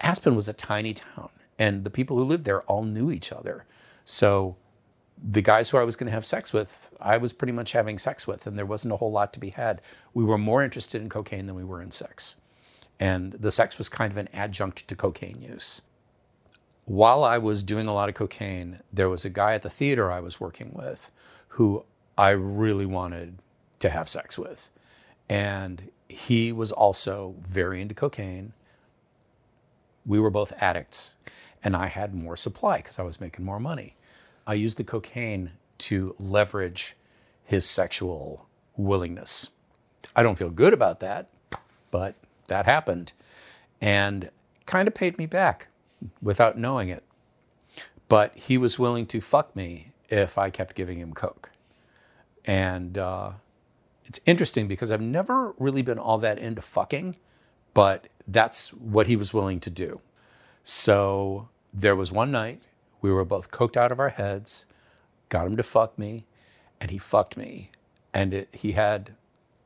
[0.00, 3.64] Aspen was a tiny town, and the people who lived there all knew each other.
[4.04, 4.56] So
[5.22, 7.98] the guys who I was going to have sex with, I was pretty much having
[7.98, 9.82] sex with, and there wasn't a whole lot to be had.
[10.14, 12.36] We were more interested in cocaine than we were in sex.
[13.00, 15.82] And the sex was kind of an adjunct to cocaine use.
[16.84, 20.10] While I was doing a lot of cocaine, there was a guy at the theater
[20.10, 21.10] I was working with
[21.48, 21.84] who
[22.16, 23.38] I really wanted
[23.80, 24.70] to have sex with.
[25.28, 28.52] And he was also very into cocaine.
[30.06, 31.14] We were both addicts,
[31.62, 33.94] and I had more supply because I was making more money.
[34.48, 36.96] I used the cocaine to leverage
[37.44, 38.46] his sexual
[38.78, 39.50] willingness.
[40.16, 41.28] I don't feel good about that,
[41.90, 42.14] but
[42.46, 43.12] that happened
[43.78, 44.30] and
[44.64, 45.68] kind of paid me back
[46.22, 47.04] without knowing it.
[48.08, 51.50] But he was willing to fuck me if I kept giving him coke.
[52.46, 53.32] And uh,
[54.06, 57.16] it's interesting because I've never really been all that into fucking,
[57.74, 60.00] but that's what he was willing to do.
[60.62, 62.62] So there was one night
[63.00, 64.66] we were both coked out of our heads,
[65.28, 66.24] got him to fuck me,
[66.80, 67.70] and he fucked me.
[68.12, 69.14] And it, he had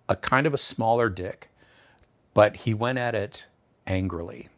[0.09, 1.51] a kind of a smaller dick,
[2.35, 3.47] but he went at it
[3.87, 4.49] angrily.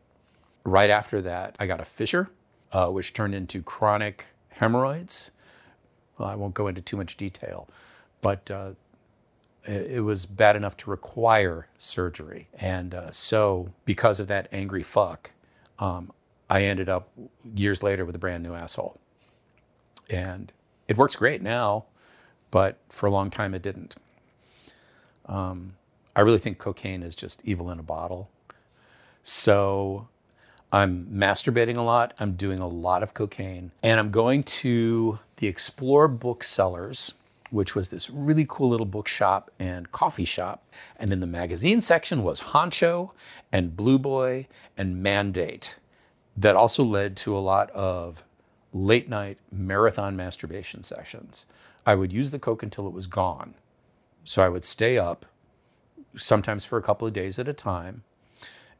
[0.64, 2.30] Right after that, I got a fissure,
[2.72, 5.30] uh, which turned into chronic hemorrhoids.
[6.18, 7.68] Well, I won't go into too much detail,
[8.20, 8.70] but uh,
[9.64, 12.48] it, it, was bad enough to require surgery.
[12.54, 15.32] And uh, so, because of that angry fuck,
[15.78, 16.12] um,
[16.48, 17.08] I ended up
[17.54, 18.98] years later with a brand new asshole.
[20.10, 20.52] And
[20.88, 21.84] it works great now,
[22.50, 23.96] but for a long time it didn't.
[25.26, 25.74] Um,
[26.14, 28.28] I really think cocaine is just evil in a bottle.
[29.22, 30.08] So
[30.70, 32.14] I'm masturbating a lot.
[32.18, 33.72] I'm doing a lot of cocaine.
[33.82, 37.14] And I'm going to the Explore Booksellers,
[37.50, 40.62] which was this really cool little bookshop and coffee shop.
[40.98, 43.12] And in the magazine section was Honcho
[43.50, 45.76] and Blue Boy and Mandate
[46.36, 48.24] that also led to a lot of
[48.72, 51.46] late night marathon masturbation sessions.
[51.86, 53.54] I would use the Coke until it was gone.
[54.24, 55.26] So I would stay up,
[56.16, 58.02] sometimes for a couple of days at a time,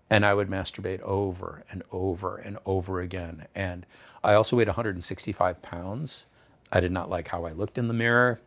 [0.09, 3.47] and I would masturbate over and over and over again.
[3.55, 3.87] And
[4.23, 6.25] I also weighed 165 pounds.
[6.73, 8.41] I did not like how I looked in the mirror.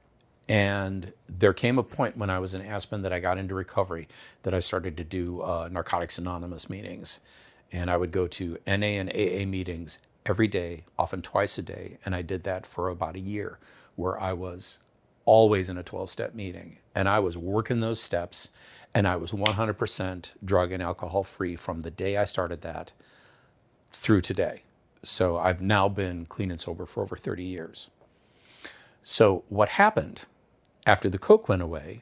[0.49, 4.07] And there came a point when I was in Aspen that I got into recovery
[4.43, 7.19] that I started to do uh, Narcotics Anonymous meetings.
[7.71, 11.97] And I would go to NA and AA meetings every day, often twice a day.
[12.05, 13.59] And I did that for about a year,
[13.95, 14.79] where I was
[15.25, 16.77] always in a 12 step meeting.
[16.95, 18.49] And I was working those steps,
[18.93, 22.93] and I was 100% drug and alcohol free from the day I started that
[23.91, 24.63] through today.
[25.03, 27.89] So I've now been clean and sober for over 30 years.
[29.03, 30.25] So what happened
[30.85, 32.01] after the Coke went away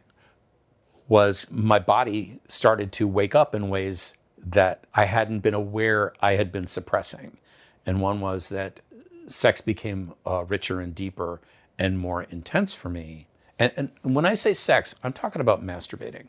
[1.07, 6.33] was my body started to wake up in ways that I hadn't been aware I
[6.35, 7.37] had been suppressing.
[7.85, 8.79] And one was that
[9.27, 11.41] sex became uh, richer and deeper
[11.77, 13.27] and more intense for me.
[13.57, 16.27] And, and, when I say sex, I'm talking about masturbating.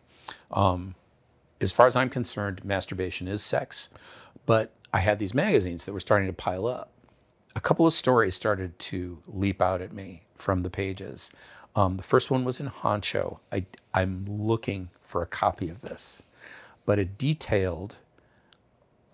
[0.50, 0.94] Um,
[1.60, 3.88] as far as I'm concerned, masturbation is sex.
[4.46, 6.90] But I had these magazines that were starting to pile up.
[7.54, 11.30] A couple of stories started to leap out at me from the pages.
[11.74, 13.38] Um, the first one was in Honcho.
[13.50, 16.22] I, I'm looking for a copy of this,
[16.84, 17.96] but it detailed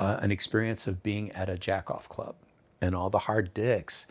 [0.03, 2.35] uh, an experience of being at a jackoff club
[2.81, 4.07] and all the hard dicks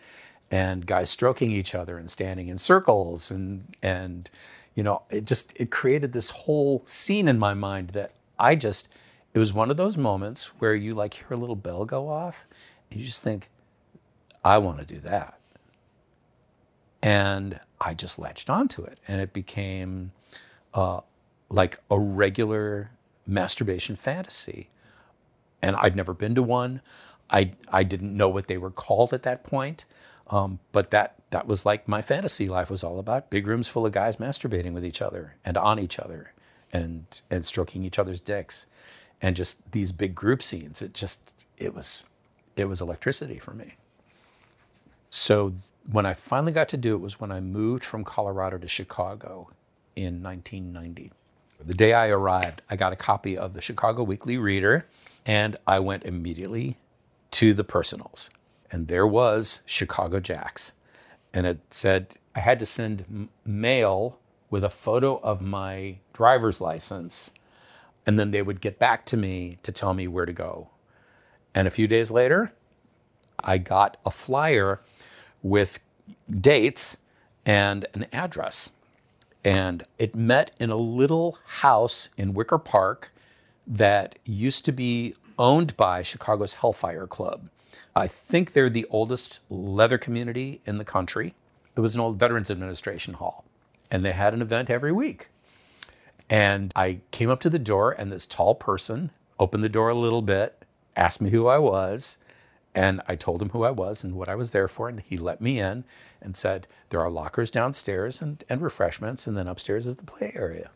[0.50, 4.30] and guys stroking each other and standing in circles and and
[4.76, 8.56] you you know, it just it created this whole scene in my mind that I
[8.56, 8.90] just
[9.32, 12.48] it was one of those moments where you like hear a little bell go off
[12.90, 13.50] and you just think,
[14.44, 15.40] I want to do that.
[17.04, 20.14] And I just latched onto it and it became
[20.74, 21.02] uh,
[21.50, 22.90] like a regular
[23.28, 24.71] masturbation fantasy.
[25.62, 26.82] And I'd never been to one.
[27.30, 29.86] I, I didn't know what they were called at that point.
[30.28, 33.86] Um, but that, that was like my fantasy life was all about big rooms full
[33.86, 36.34] of guys masturbating with each other and on each other
[36.72, 38.66] and, and stroking each other's dicks
[39.22, 40.82] and just these big group scenes.
[40.82, 42.04] It just, it was,
[42.56, 43.76] it was electricity for me.
[45.10, 45.54] So
[45.90, 49.50] when I finally got to do it was when I moved from Colorado to Chicago
[49.96, 51.12] in 1990.
[51.64, 54.88] The day I arrived, I got a copy of the Chicago Weekly Reader
[55.26, 56.78] and I went immediately
[57.32, 58.30] to the personals.
[58.72, 60.72] And there was Chicago Jacks.
[61.34, 64.18] And it said I had to send mail
[64.50, 67.32] with a photo of my driver's license.
[68.06, 70.70] And then they would get back to me to tell me where to go.
[71.54, 72.54] And a few days later,
[73.40, 74.82] I got a flyer
[75.42, 75.80] with
[76.30, 76.98] dates
[77.46, 78.72] and an address.
[79.44, 83.11] And it met in a little house in Wicker Park
[83.72, 87.50] that used to be owned by Chicago's Hellfire Club.
[87.96, 91.34] I think they're the oldest leather community in the country.
[91.76, 93.46] It was an old Veterans Administration hall,
[93.90, 95.30] and they had an event every week.
[96.30, 99.96] And I came up to the door, and this tall person opened the door a
[99.96, 100.66] little bit,
[100.98, 102.18] asked me who I was,
[102.76, 105.18] and I told him who I was and what I was there for, and he
[105.18, 105.86] let me in
[106.22, 110.34] and said, There are lockers downstairs and, and refreshments, and then upstairs is the play
[110.36, 110.72] area.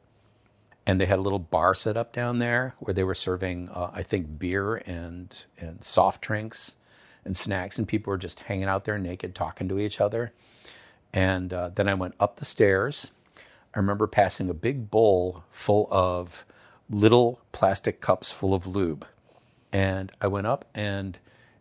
[0.87, 3.89] And they had a little bar set up down there where they were serving, uh,
[3.93, 6.75] I think, beer and, and soft drinks
[7.23, 10.31] and snacks, and people were just hanging out there naked, talking to each other.
[11.11, 13.09] And uh, then I went up the stairs.
[13.73, 16.45] I remember passing a big bowl full of
[16.89, 19.05] little plastic cups full of lube.
[19.71, 21.17] And I went up and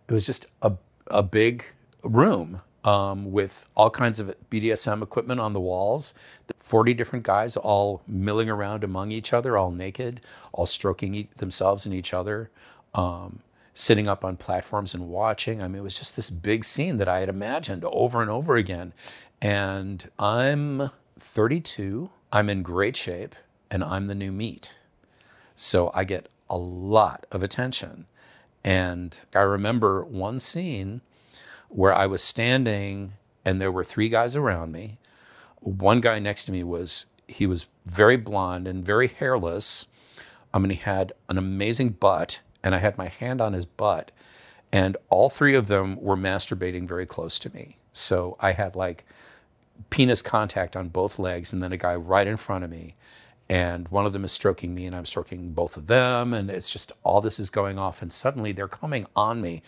[0.09, 0.73] it was just a,
[1.07, 1.65] a big
[2.03, 6.15] room um, with all kinds of BDSM equipment on the walls.
[6.61, 10.21] 40 different guys all milling around among each other, all naked,
[10.53, 12.51] all stroking e- themselves and each other,
[12.95, 13.41] um,
[13.75, 15.63] sitting up on platforms and watching.
[15.63, 18.57] I mean, it was just this big scene that I had imagined over and over
[18.57, 18.93] again.
[19.41, 23.35] And I'm 32, I'm in great shape,
[23.71, 24.75] and I'm the new meat.
[25.57, 28.07] So I get a lot of attention.
[28.63, 31.03] And I remember one scene
[31.69, 34.99] where I was standing and there were three guys around me.
[35.61, 39.87] One guy next to me was, he was very blonde and very hairless.
[40.53, 43.65] Um, I mean, he had an amazing butt, and I had my hand on his
[43.65, 44.13] butt.
[44.73, 47.79] And all three of them were masturbating very close to me.
[47.93, 49.05] So I had like
[49.91, 52.95] penis contact on both legs, and then a guy right in front of me
[53.49, 56.71] and one of them is stroking me and i'm stroking both of them and it's
[56.71, 59.63] just all this is going off and suddenly they're coming on me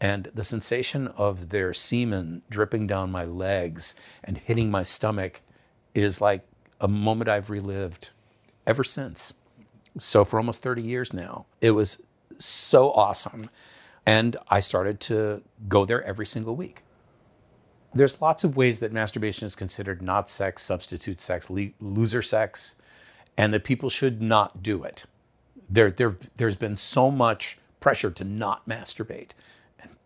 [0.00, 5.40] and the sensation of their semen dripping down my legs and hitting my stomach
[5.94, 6.46] is like
[6.80, 8.10] a moment i've relived
[8.66, 9.32] ever since.
[9.98, 12.02] So for almost 30 years now it was
[12.38, 13.50] so awesome.
[14.06, 16.82] And i started to go there every single week.
[17.94, 22.76] There's lots of ways that masturbation is considered not sex substitute sex loser sex
[23.36, 25.06] and that people should not do it.
[25.70, 29.30] There, there, there's been so much pressure to not masturbate,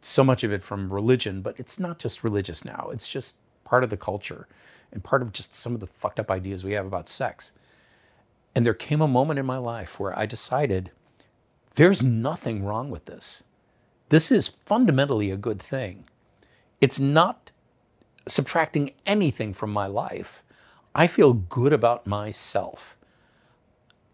[0.05, 2.90] so much of it from religion, but it's not just religious now.
[2.92, 4.46] It's just part of the culture
[4.92, 7.53] and part of just some of the fucked up ideas we have about sex.
[8.55, 10.90] And there came a moment in my life where I decided
[11.76, 13.44] there's nothing wrong with this.
[14.11, 16.05] This is fundamentally a good thing.
[16.80, 17.50] It's not
[18.26, 20.42] subtracting anything from my life.
[20.94, 22.98] I feel good about myself.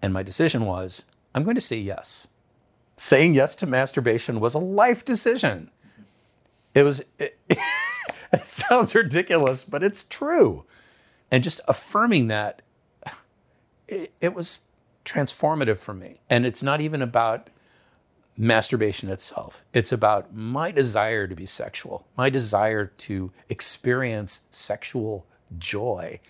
[0.01, 2.29] And my decision was I'm going to say yes.
[2.97, 5.71] Saying yes to masturbation was a life decision.
[6.79, 10.65] It was, it, it sounds ridiculous, but it's true.
[11.31, 12.63] And just affirming that,
[13.89, 14.61] it, it was
[15.05, 16.21] transformative for me.
[16.29, 17.51] And it's not even about
[18.37, 19.65] masturbation itself.
[19.73, 25.27] It's about my desire to be sexual, my desire to experience sexual
[25.59, 26.21] joy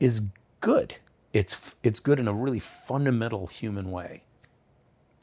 [0.00, 0.22] is
[0.60, 0.94] good
[1.32, 4.22] it's it's good in a really fundamental human way.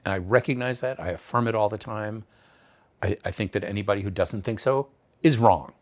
[0.04, 1.00] And I recognize that.
[1.00, 2.26] I affirm it all the time.
[3.06, 4.88] I, I think that anybody who doesn't think so
[5.22, 5.74] is wrong.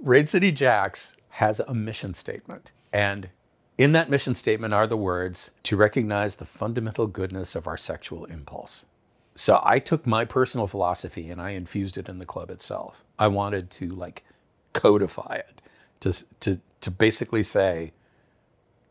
[0.00, 2.72] Rain City Jacks has a mission statement.
[2.92, 3.30] And
[3.78, 8.24] in that mission statement are the words to recognize the fundamental goodness of our sexual
[8.26, 8.86] impulse.
[9.34, 13.02] So I took my personal philosophy and I infused it in the club itself.
[13.18, 14.24] I wanted to like
[14.72, 15.62] codify it
[16.00, 17.92] to, to, to basically say,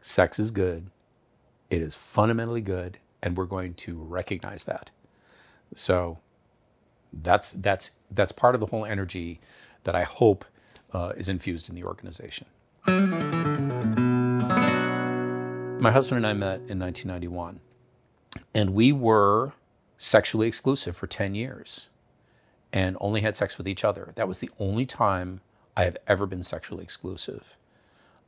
[0.01, 0.89] sex is good.
[1.69, 4.91] It is fundamentally good, and we're going to recognize that.
[5.73, 6.17] So
[7.13, 9.39] that's that's that's part of the whole energy
[9.83, 10.45] that I hope
[10.93, 12.45] uh, is infused in the organization.
[15.81, 17.59] My husband and I met in 1991,
[18.53, 19.53] and we were
[19.97, 21.87] sexually exclusive for 10 years
[22.73, 24.13] and only had sex with each other.
[24.15, 25.41] That was the only time
[25.75, 27.55] I have ever been sexually exclusive.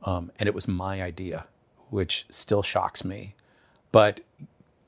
[0.02, 1.46] Um, and it was my idea,
[1.90, 3.34] which still shocks me.
[3.90, 4.20] But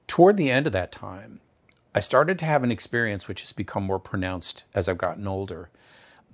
[0.07, 1.41] toward the end of that time,
[1.97, 5.71] I started to have an experience which has become more pronounced as I've gotten older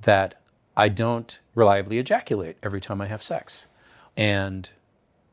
[0.01, 0.43] that
[0.77, 3.67] I don't reliably ejaculate every time I have sex.
[4.17, 4.69] And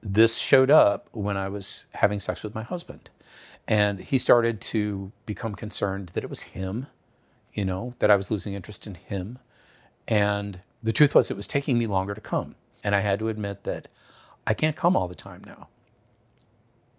[0.02, 3.10] this showed up when I was having sex with my husband.
[3.68, 6.86] And he started to become concerned that it was him,
[7.56, 9.40] you know, that I was losing interest in him.
[10.08, 12.54] And the truth was, it was taking me longer to come.
[12.84, 13.88] And I had to admit that
[14.46, 15.70] I can't come all the time now.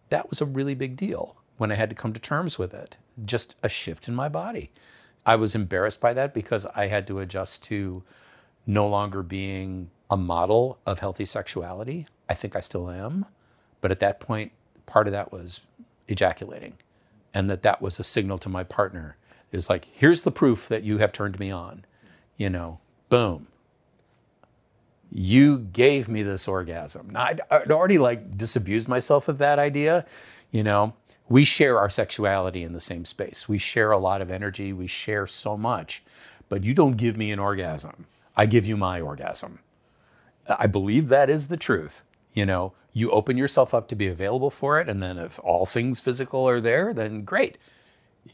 [0.09, 2.97] That was a really big deal when I had to come to terms with it,
[3.25, 4.71] just a shift in my body.
[5.27, 8.03] I was embarrassed by that because I had to adjust to
[8.67, 12.07] no longer being a model of healthy sexuality.
[12.29, 13.27] I think I still am.
[13.81, 14.53] But at that point,
[14.87, 15.61] part of that was
[16.09, 16.75] ejaculating.
[17.33, 19.17] And that that was a signal to my partner
[19.53, 21.85] is like, here's the proof that you have turned me on.
[22.37, 23.47] You know, boom.
[25.13, 27.11] You gave me this orgasm.
[27.11, 30.07] Now, I'd, I'd already like disabused myself of that idea.
[30.51, 30.95] You know,
[31.31, 33.49] we share our sexuality in the same space.
[33.49, 34.73] We share a lot of energy.
[34.73, 36.03] We share so much.
[36.49, 38.07] But you don't give me an orgasm.
[38.37, 39.61] I give you my orgasm.
[40.59, 42.03] I believe that is the truth.
[42.35, 44.89] You know, you open yourself up to be available for it.
[44.89, 47.59] And then if all things physical are there, then great.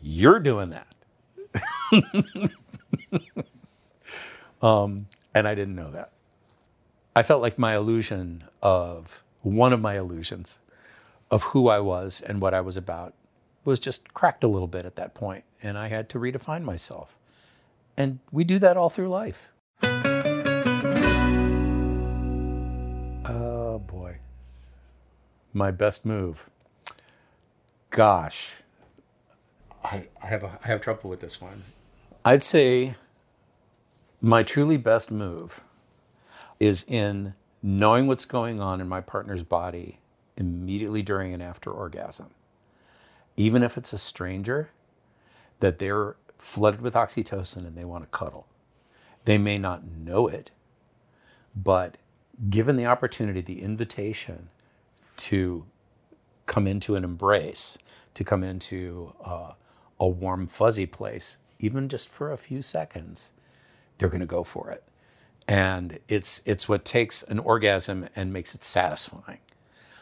[0.00, 0.88] You're doing that.
[4.62, 6.12] um, and I didn't know that.
[7.14, 10.58] I felt like my illusion of one of my illusions
[11.30, 13.14] of who I was and what I was about
[13.64, 17.16] was just cracked a little bit at that point, and I had to redefine myself.
[17.96, 19.48] And we do that all through life.
[23.24, 24.18] Oh boy.
[25.52, 26.48] My best move.
[27.90, 28.54] Gosh.
[29.82, 31.62] I, I have a, I have trouble with this one.
[32.24, 32.94] I'd say
[34.20, 35.60] my truly best move
[36.60, 39.98] is in knowing what's going on in my partner's body
[40.36, 42.30] immediately during and after orgasm.
[43.36, 44.70] Even if it's a stranger,
[45.60, 48.46] that they're flooded with oxytocin and they want to cuddle.
[49.24, 50.50] They may not know it,
[51.54, 51.98] but
[52.50, 54.48] given the opportunity, the invitation
[55.18, 55.64] to
[56.44, 57.78] come into an embrace,
[58.14, 59.52] to come into uh,
[59.98, 63.32] a warm, fuzzy place, even just for a few seconds,
[63.98, 64.84] they're going to go for it.
[65.48, 69.38] And it's, it's what takes an orgasm and makes it satisfying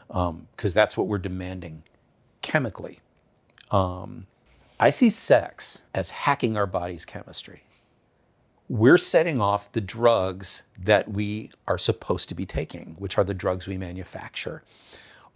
[0.09, 1.83] because um, that's what we're demanding
[2.43, 3.01] chemically.
[3.71, 4.27] Um,
[4.79, 7.65] I see sex as hacking our body's chemistry.
[8.69, 13.35] We're setting off the drugs that we are supposed to be taking, which are the
[13.35, 14.63] drugs we manufacture.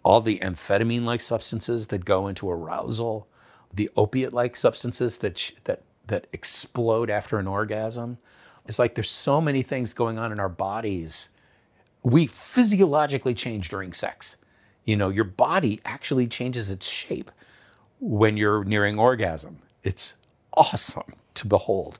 [0.03, 3.27] All the amphetamine like substances that go into arousal,
[3.73, 8.17] the opiate like substances that, that, that explode after an orgasm.
[8.65, 11.29] It's like there's so many things going on in our bodies.
[12.03, 14.37] We physiologically change during sex.
[14.89, 17.29] You know, your body actually changes its shape
[17.99, 19.59] when you're nearing orgasm.
[19.83, 20.17] It's
[20.55, 21.99] awesome to behold.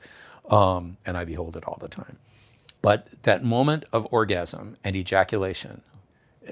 [0.49, 2.17] Um, and I behold it all the time.
[2.81, 5.83] But that moment of orgasm and ejaculation,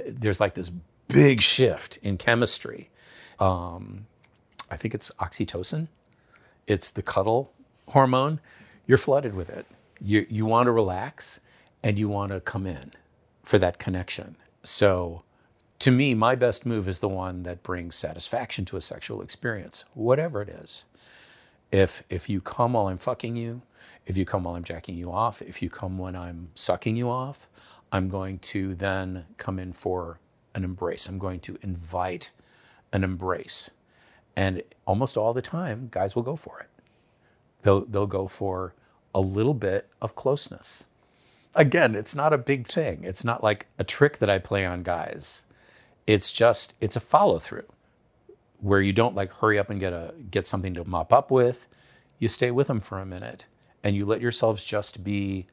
[0.07, 0.69] there's like this
[1.07, 2.91] big shift in chemistry.
[3.39, 4.05] Um,
[4.69, 5.87] I think it's oxytocin.
[6.67, 7.51] It's the cuddle
[7.89, 8.41] hormone.
[8.85, 9.65] You're flooded with it.
[9.99, 11.39] You, you want to relax
[11.81, 12.91] and you want to come in
[13.41, 14.35] for that connection.
[14.61, 15.23] So
[15.79, 19.85] to me, my best move is the one that brings satisfaction to a sexual experience,
[19.93, 20.85] whatever it is.
[21.71, 23.61] If if you come while I'm fucking you,
[24.05, 27.09] if you come while I'm jacking you off, if you come when I'm sucking you
[27.09, 27.47] off,
[27.91, 30.19] I'm going to then come in for
[30.55, 31.07] an embrace.
[31.07, 32.31] I'm going to invite
[32.91, 33.69] an embrace.
[34.35, 36.69] And almost all the time, guys will go for it.
[37.61, 38.73] They'll they'll go for
[39.13, 40.85] a little bit of closeness.
[41.53, 43.03] Again, it's not a big thing.
[43.03, 45.43] It's not like a trick that I play on guys
[46.07, 47.65] it's just it's a follow through
[48.59, 51.67] where you don't like hurry up and get a get something to mop up with.
[52.17, 53.47] You stay with them for a minute
[53.83, 55.45] and you let yourselves just be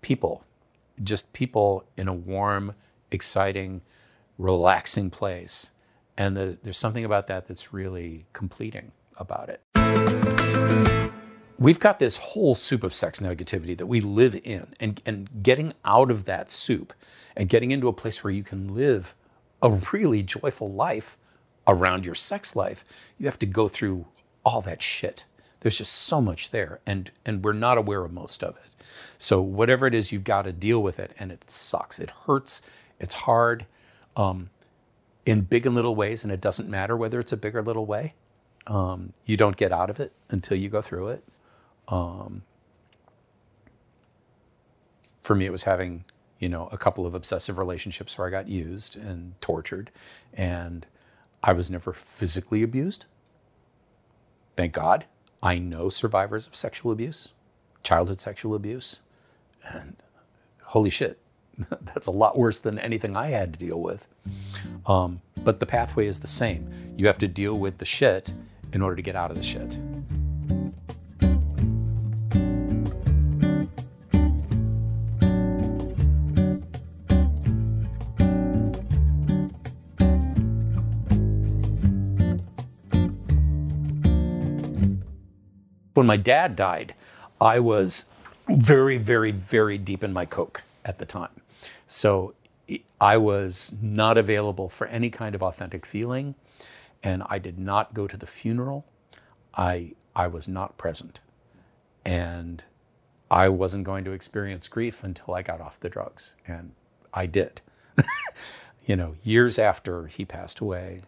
[0.00, 0.44] people,
[1.02, 2.74] just people in a warm,
[3.10, 3.82] exciting,
[4.38, 5.70] relaxing place.
[6.16, 11.12] And the, there's something about that that's really completing about it.
[11.58, 15.74] We've got this whole soup of sex negativity that we live in, and, and getting
[15.84, 16.92] out of that soup
[17.36, 19.14] and getting into a place where you can live
[19.62, 21.16] a really joyful life
[21.66, 22.84] around your sex life,
[23.18, 24.06] you have to go through
[24.44, 25.24] all that shit.
[25.60, 28.84] There's just so much there, and and we're not aware of most of it.
[29.18, 32.00] So whatever it is, you've got to deal with it, and it sucks.
[32.00, 32.62] It hurts.
[32.98, 33.66] It's hard,
[34.16, 34.50] um,
[35.24, 37.86] in big and little ways, and it doesn't matter whether it's a big or little
[37.86, 38.14] way.
[38.66, 41.24] Um, you don't get out of it until you go through it.
[41.88, 42.42] Um,
[45.22, 46.04] for me, it was having
[46.42, 49.92] you know a couple of obsessive relationships where I got used and tortured,
[50.34, 50.84] and
[51.40, 53.04] I was never physically abused.
[54.56, 55.04] Thank God.
[55.40, 57.28] I know survivors of sexual abuse,
[57.84, 58.98] childhood sexual abuse,
[59.64, 59.96] and
[60.64, 61.20] holy shit,
[61.94, 64.08] that's a lot worse than anything I had to deal with.
[64.84, 66.94] Um, but the pathway is the same.
[66.96, 68.34] You have to deal with the shit
[68.72, 69.78] in order to get out of the shit.
[86.02, 86.96] When my dad died,
[87.40, 88.06] I was
[88.48, 91.30] very, very, very deep in my coke at the time.
[91.86, 92.34] So
[93.00, 96.34] I was not available for any kind of authentic feeling,
[97.04, 98.84] and I did not go to the funeral.
[99.54, 101.20] I I was not present,
[102.04, 102.64] and
[103.30, 106.72] I wasn't going to experience grief until I got off the drugs, and
[107.14, 107.60] I did.
[108.86, 111.02] you know, years after he passed away,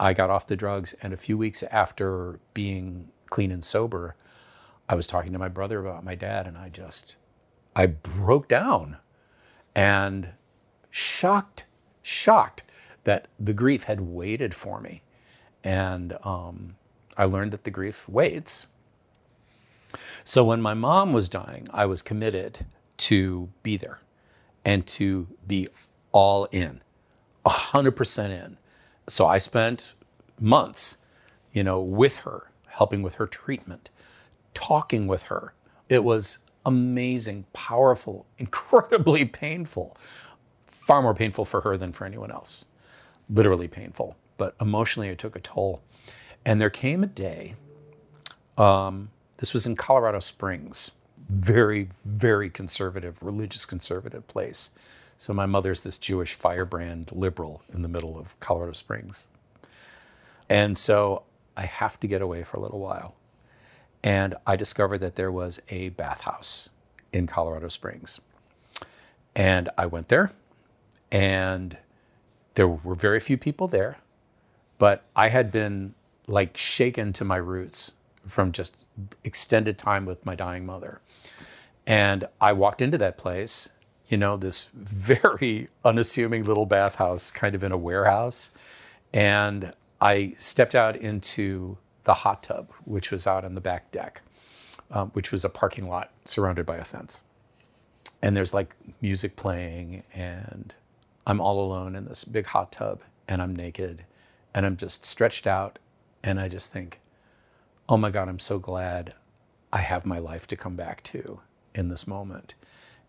[0.00, 4.16] I got off the drugs, and a few weeks after being clean and sober,
[4.88, 7.16] I was talking to my brother about my dad, and I just
[7.74, 8.96] I broke down
[9.74, 10.30] and
[10.90, 11.66] shocked,
[12.02, 12.62] shocked
[13.04, 15.02] that the grief had waited for me.
[15.62, 16.76] And um,
[17.16, 18.68] I learned that the grief waits.
[20.24, 22.64] So when my mom was dying, I was committed
[22.96, 24.00] to be there
[24.64, 25.68] and to be
[26.12, 26.80] all in,
[27.44, 28.56] 100% in.
[29.08, 29.92] So I spent
[30.40, 30.96] months,
[31.52, 33.90] you know, with her, helping with her treatment,
[34.54, 35.54] talking with her.
[35.88, 39.96] It was amazing, powerful, incredibly painful.
[40.66, 42.66] Far more painful for her than for anyone else.
[43.28, 45.80] Literally painful, but emotionally it took a toll.
[46.44, 47.54] And there came a day,
[48.56, 50.92] um, this was in Colorado Springs,
[51.28, 54.70] very, very conservative, religious conservative place.
[55.18, 59.28] So my mother's this Jewish firebrand liberal in the middle of Colorado Springs.
[60.48, 61.24] And so
[61.56, 63.14] I have to get away for a little while.
[64.02, 66.68] And I discovered that there was a bathhouse
[67.12, 68.20] in Colorado Springs.
[69.34, 70.32] And I went there,
[71.10, 71.76] and
[72.54, 73.98] there were very few people there,
[74.78, 75.94] but I had been
[76.26, 77.92] like shaken to my roots
[78.26, 78.84] from just
[79.24, 81.00] extended time with my dying mother.
[81.86, 83.68] And I walked into that place,
[84.08, 88.50] you know, this very unassuming little bathhouse, kind of in a warehouse.
[89.12, 94.22] And I stepped out into the hot tub, which was out on the back deck,
[94.90, 97.22] um, which was a parking lot surrounded by a fence.
[98.22, 100.74] And there's like music playing, and
[101.26, 104.04] I'm all alone in this big hot tub, and I'm naked,
[104.54, 105.78] and I'm just stretched out,
[106.22, 107.00] and I just think,
[107.88, 109.14] oh my God, I'm so glad
[109.72, 111.40] I have my life to come back to
[111.74, 112.54] in this moment.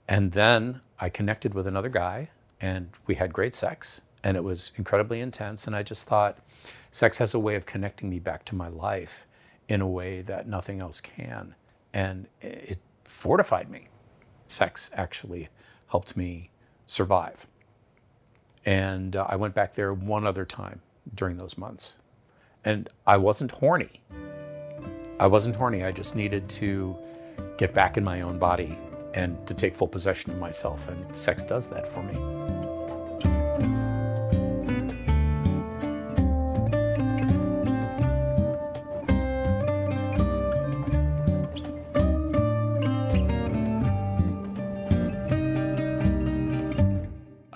[0.08, 2.30] And then I connected with another guy,
[2.60, 5.68] and we had great sex, and it was incredibly intense.
[5.68, 6.40] And I just thought,
[6.92, 9.28] sex has a way of connecting me back to my life
[9.68, 11.54] in a way that nothing else can.
[11.94, 13.88] And it fortified me.
[14.48, 15.50] Sex actually
[15.88, 16.50] helped me
[16.86, 17.48] survive.
[18.66, 20.82] And uh, I went back there one other time
[21.16, 21.96] during those months.
[22.66, 24.02] And I wasn't horny.
[25.20, 25.84] I wasn't horny.
[25.84, 26.96] I just needed to
[27.58, 28.78] get back in my own body
[29.14, 30.88] and to take full possession of myself.
[30.90, 32.37] And sex does that for me.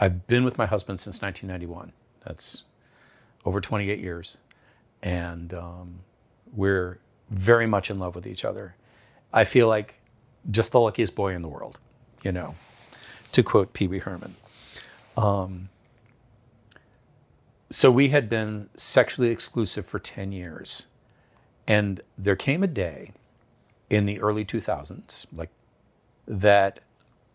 [0.02, 1.93] I've been with my husband since 1991.
[2.26, 2.64] That's
[3.45, 4.39] over 28 years.
[5.04, 5.99] And um,
[6.52, 6.97] we're
[7.30, 8.76] very much in love with each other.
[9.32, 9.99] I feel like
[10.49, 11.80] just the luckiest boy in the world,
[12.24, 12.56] you know,
[13.32, 14.36] to quote Pee Wee Herman.
[15.16, 15.70] Um,
[17.70, 20.88] so we had been sexually exclusive for 10 years.
[21.68, 23.12] And there came a day
[23.89, 25.49] in the early 2000s, like
[26.28, 26.80] that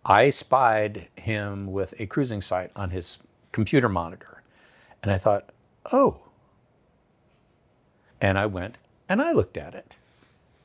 [0.09, 3.19] I spied him with a cruising site on his
[3.51, 4.43] computer monitor.
[5.03, 5.51] And I thought,
[5.93, 6.21] oh.
[8.21, 8.79] And I went
[9.09, 9.99] and I looked at it.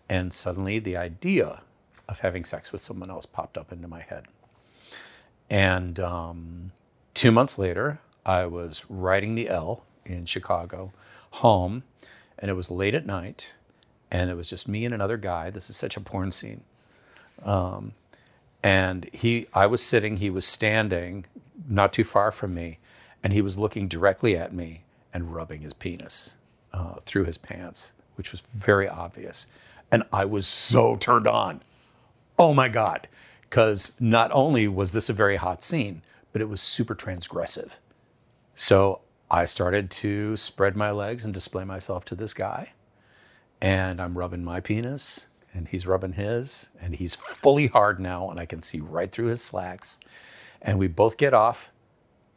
[0.08, 1.62] And suddenly the idea
[2.08, 4.26] of having sex with someone else popped up into my head.
[5.50, 6.72] And um,
[7.16, 10.94] two months later, I was riding the L in Chicago
[11.32, 11.84] home,
[12.38, 13.56] and it was late at night,
[14.12, 15.50] and it was just me and another guy.
[15.50, 16.62] This is such a porn scene.
[17.44, 17.94] Um,
[18.64, 21.26] and he, I was sitting, he was standing
[21.68, 22.80] not too far from me,
[23.24, 24.84] and he was looking directly at me
[25.14, 26.34] and rubbing his penis
[26.74, 29.48] uh, through his pants, which was very obvious.
[29.92, 31.62] And I was so turned on.
[32.40, 33.08] Oh my God.
[33.42, 36.02] Because not only was this a very hot scene,
[36.32, 37.72] but it was super transgressive.
[38.56, 42.72] So I started to spread my legs and display myself to this guy.
[43.62, 48.40] And I'm rubbing my penis, and he's rubbing his, and he's fully hard now, and
[48.40, 50.00] I can see right through his slacks.
[50.62, 51.72] And we both get off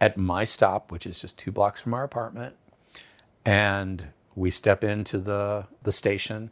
[0.00, 2.56] at my stop, which is just two blocks from our apartment.
[3.44, 6.50] And we step into the, the station,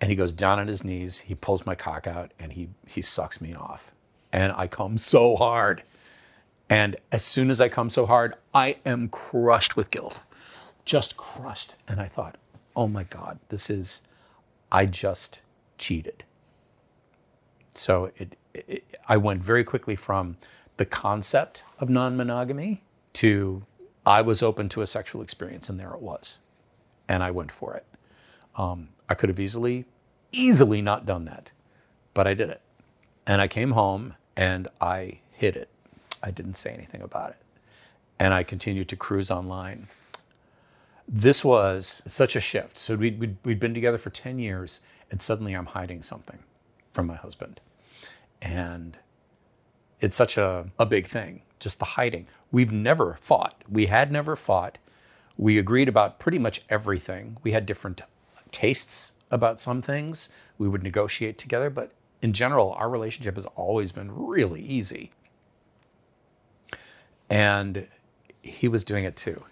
[0.00, 1.20] and he goes down on his knees.
[1.20, 3.92] He pulls my cock out, and he, he sucks me off.
[4.32, 5.82] And I come so hard.
[6.68, 10.20] And as soon as I come so hard, I am crushed with guilt,
[10.84, 11.76] just crushed.
[11.86, 12.36] And I thought,
[12.76, 14.02] oh my God, this is,
[14.70, 15.40] I just
[15.78, 16.24] cheated.
[17.74, 20.36] So it, it, I went very quickly from
[20.76, 22.82] the concept of non monogamy
[23.14, 23.62] to
[24.06, 26.38] I was open to a sexual experience, and there it was.
[27.08, 27.84] And I went for it.
[28.56, 29.84] Um, I could have easily,
[30.32, 31.52] easily not done that,
[32.14, 32.60] but I did it.
[33.26, 35.68] And I came home and I hid it.
[36.22, 37.36] I didn't say anything about it.
[38.18, 39.88] And I continued to cruise online.
[41.06, 42.78] This was such a shift.
[42.78, 44.80] So we'd, we'd, we'd been together for 10 years,
[45.10, 46.38] and suddenly I'm hiding something
[46.92, 47.60] from my husband.
[48.40, 48.98] And
[50.00, 52.26] it's such a, a big thing, just the hiding.
[52.52, 53.62] We've never fought.
[53.68, 54.78] We had never fought.
[55.36, 57.36] We agreed about pretty much everything.
[57.42, 58.00] We had different
[58.50, 60.30] tastes about some things.
[60.56, 61.92] We would negotiate together, but
[62.22, 65.10] in general, our relationship has always been really easy.
[67.30, 67.86] And
[68.42, 69.42] he was doing it too.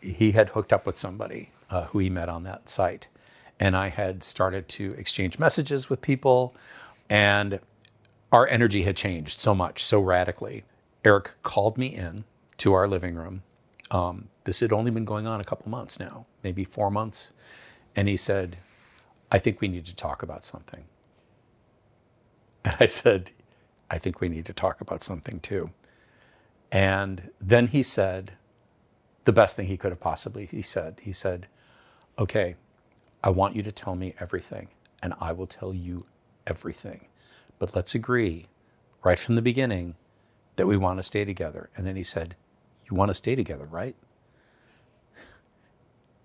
[0.00, 3.08] He had hooked up with somebody uh, who he met on that site.
[3.58, 6.54] And I had started to exchange messages with people.
[7.08, 7.60] And
[8.32, 10.64] our energy had changed so much, so radically.
[11.04, 12.24] Eric called me in
[12.58, 13.42] to our living room.
[13.90, 17.32] Um, this had only been going on a couple months now, maybe four months.
[17.94, 18.58] And he said,
[19.30, 20.84] I think we need to talk about something.
[22.64, 23.30] And I said,
[23.90, 25.70] I think we need to talk about something too.
[26.72, 28.32] And then he said
[29.24, 31.00] the best thing he could have possibly he said.
[31.02, 31.46] He said,
[32.18, 32.56] "Okay,
[33.22, 34.68] I want you to tell me everything
[35.02, 36.06] and I will tell you
[36.46, 37.08] everything.
[37.58, 38.48] But let's agree
[39.02, 39.96] right from the beginning
[40.56, 42.36] that we want to stay together." And then he said,
[42.88, 43.96] "You want to stay together, right?"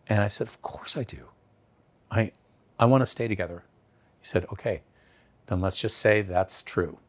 [0.08, 1.30] And I said, "Of course I do.
[2.10, 2.32] I
[2.80, 3.64] I want to stay together."
[4.20, 4.84] He said, "Okay.
[5.48, 7.00] Then let's just say that's true.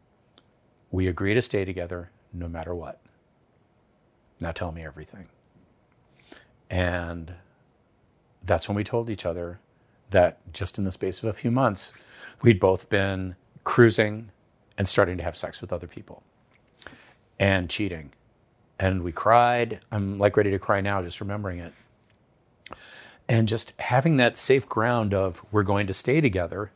[0.90, 3.00] We agree to stay together no matter what."
[4.40, 5.28] Now tell me everything.
[6.70, 7.34] And
[8.44, 9.60] that's when we told each other
[10.12, 11.92] that just in the space of a few months,
[12.42, 14.30] we'd both been cruising
[14.78, 16.22] and starting to have sex with other people
[17.38, 18.12] and cheating.
[18.78, 19.80] And we cried.
[19.90, 21.72] I'm like ready to cry now just remembering it.
[23.28, 26.72] And just having that safe ground of we're going to stay together,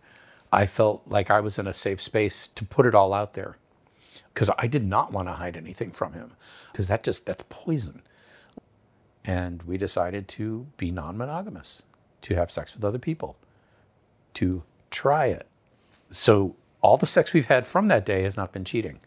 [0.53, 3.57] I felt like I was in a safe space to put it all out there
[4.33, 6.33] because I did not want to hide anything from him
[6.71, 8.03] because that just that's poison.
[9.25, 11.83] And we decided to be non-monogamous,
[12.27, 13.37] to have sex with other people,
[14.35, 15.47] to try it.
[16.11, 18.99] So all the sex we've had from that day has not been cheating.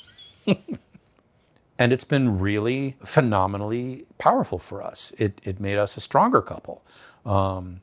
[0.46, 5.12] and it's been really phenomenally powerful for us.
[5.18, 6.84] It, it made us a stronger couple.
[7.26, 7.80] Um,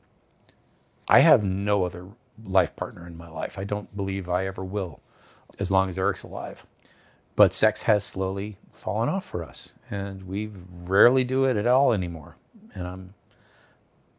[1.08, 2.06] I have no other
[2.42, 3.58] life partner in my life.
[3.58, 5.00] I don't believe I ever will,
[5.58, 6.64] as long as Eric's alive.
[7.36, 10.50] But sex has slowly fallen off for us, and we
[10.84, 12.36] rarely do it at all anymore.
[12.72, 13.14] And I'm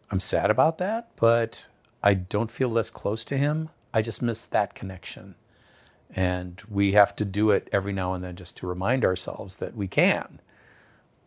[0.09, 1.67] I'm sad about that, but
[2.01, 3.69] I don't feel less close to him.
[3.93, 5.35] I just miss that connection.
[6.09, 9.75] And we have to do it every now and then just to remind ourselves that
[9.75, 10.39] we can.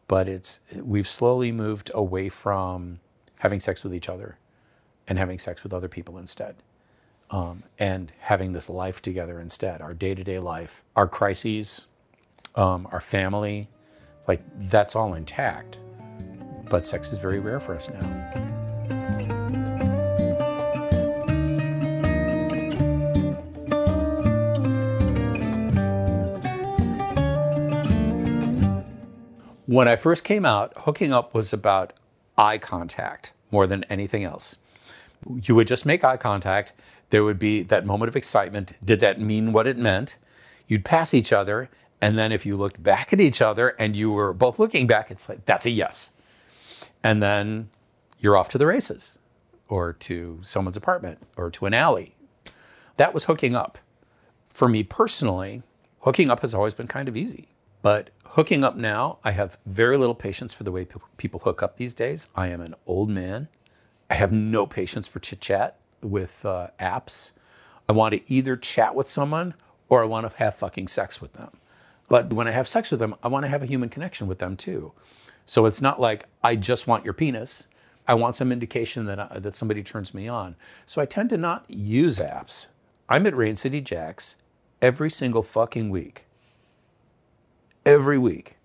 [0.09, 3.01] But it's we've slowly moved away from
[3.39, 4.39] having sex with each other
[5.07, 6.57] and having sex with other people instead
[7.31, 11.87] um, and having this life together instead our day to day life, our crises,
[12.57, 13.68] um, our family.
[14.26, 15.78] Like, that's all intact.
[16.68, 18.60] But sex is very rare for us now.
[29.71, 31.93] When I first came out, hooking up was about
[32.37, 34.57] eye contact more than anything else.
[35.43, 36.73] You would just make eye contact
[37.11, 38.73] there would be that moment of excitement.
[38.85, 40.16] Did that mean what it meant?
[40.66, 41.71] You'd pass each other,
[42.03, 45.09] And then if you looked back at each other and you were both looking back,
[45.09, 46.11] it's like, that's a yes.
[47.05, 47.71] And then
[48.18, 49.18] you're off to the races
[49.68, 52.16] or to someone's apartment or to an alley.
[52.97, 53.79] That was hooking up.
[54.49, 55.62] For me personally,
[56.01, 57.51] hooking up has always been kind of easy.
[57.83, 61.62] But hooking up now, I have very little patience for the way pe- people hook
[61.62, 62.28] up these days.
[62.35, 63.49] I am an old man.
[64.09, 67.31] I have no patience for chit chat with uh, apps.
[67.89, 69.55] I want to either chat with someone
[69.89, 71.51] or I want to have fucking sex with them.
[72.09, 74.39] But when I have sex with them, I want to have a human connection with
[74.39, 74.93] them too.
[75.47, 77.66] So it's not like I just want your penis.
[78.07, 80.57] I want some indication that, I, that somebody turns me on.
[80.87, 82.66] So I tend to not use apps.
[83.09, 84.37] I'm at Rain City Jacks
[84.81, 86.26] every single fucking week.
[87.87, 88.57] Every week.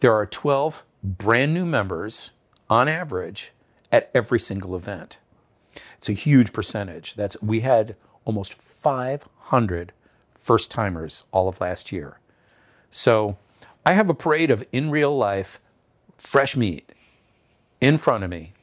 [0.00, 2.30] There are 12 brand new members
[2.70, 3.52] on average
[3.92, 5.18] at every single event.
[5.98, 7.14] It's a huge percentage.
[7.14, 9.92] That's we had almost 500
[10.32, 12.18] first timers all of last year.
[12.90, 13.36] So
[13.84, 15.60] I have a parade of in real life
[16.16, 16.90] fresh meat
[17.80, 18.54] in front of me.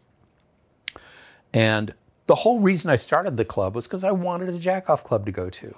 [1.53, 1.93] And
[2.27, 5.25] the whole reason I started the club was because I wanted a jack off club
[5.27, 5.75] to go to.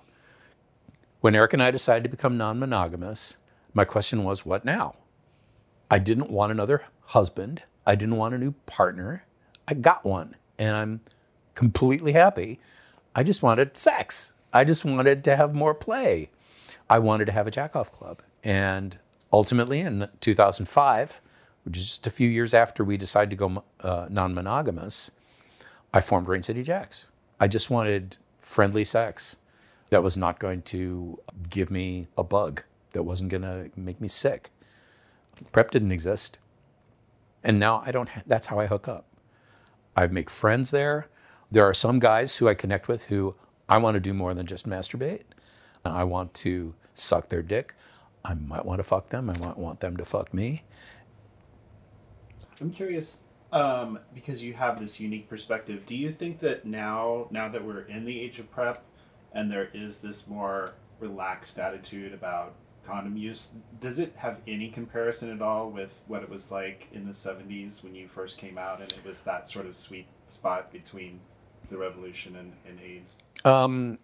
[1.20, 3.38] When Eric and I decided to become non monogamous,
[3.78, 4.95] my question was, what now?
[5.91, 7.61] I didn't want another husband.
[7.86, 9.23] I didn't want a new partner.
[9.67, 11.01] I got one and I'm
[11.53, 12.59] completely happy.
[13.13, 14.32] I just wanted sex.
[14.51, 16.32] I just wanted to have more play.
[16.89, 18.23] I wanted to have a jack off club.
[18.43, 18.97] And
[19.32, 21.21] ultimately, in 2005,
[21.63, 25.11] which is just a few years after we decided to go uh, non monogamous,
[25.93, 27.05] I formed Rain City Jacks.
[27.39, 29.38] I just wanted friendly sex
[29.91, 32.63] that was not going to give me a bug,
[32.98, 34.50] that wasn't going to make me sick.
[35.52, 36.39] PrEP didn't exist.
[37.43, 39.06] And now I don't, ha- that's how I hook up.
[39.95, 41.06] I make friends there.
[41.52, 43.36] There are some guys who I connect with who
[43.70, 45.22] I want to do more than just masturbate.
[45.86, 47.76] I want to suck their dick.
[48.26, 49.30] I might want to fuck them.
[49.30, 50.64] I might want them to fuck me.
[52.60, 53.20] I'm curious
[53.52, 55.86] um, because you have this unique perspective.
[55.86, 58.84] Do you think that now, now that we're in the age of PrEP,
[59.34, 62.56] and there is this more relaxed attitude about
[62.88, 67.05] condom use, does it have any comparison at all with what it was like in
[67.05, 70.71] the 70s when you first came out, and it was that sort of sweet spot
[70.71, 71.19] between
[71.69, 73.21] the revolution and, and AIDS?
[73.43, 73.99] Um,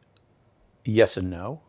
[0.83, 1.61] yes and no.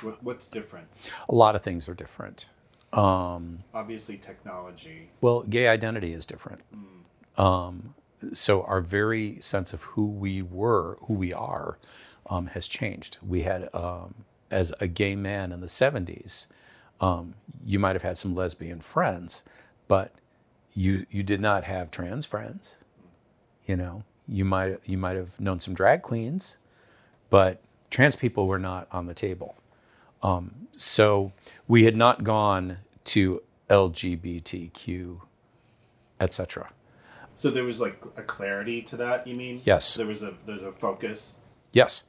[0.00, 0.86] What, what's different?
[1.28, 2.48] A lot of things are different.
[2.92, 5.10] Um, Obviously, technology.
[5.20, 6.60] well, gay identity is different.
[7.36, 7.94] Um,
[8.32, 11.78] so our very sense of who we were, who we are,
[12.30, 13.18] um, has changed.
[13.26, 14.14] We had, um,
[14.54, 16.46] as a gay man in the 70s,
[17.00, 17.34] um,
[17.66, 19.42] you might have had some lesbian friends,
[19.88, 20.12] but
[20.72, 22.76] you you did not have trans friends.
[23.66, 26.56] You know, you might you might have known some drag queens,
[27.30, 29.56] but trans people were not on the table.
[30.22, 31.32] Um, so
[31.66, 35.20] we had not gone to LGBTQ,
[36.20, 36.70] etc.
[37.34, 39.26] So there was like a clarity to that.
[39.26, 39.60] You mean?
[39.64, 39.94] Yes.
[39.94, 41.36] There was a there's a focus.
[41.74, 42.04] Yes.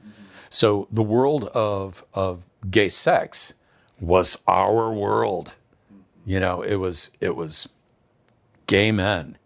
[0.48, 3.52] So the world of of gay sex
[4.00, 5.56] was our world.
[6.24, 7.68] You know, it was it was
[8.66, 9.36] gay men,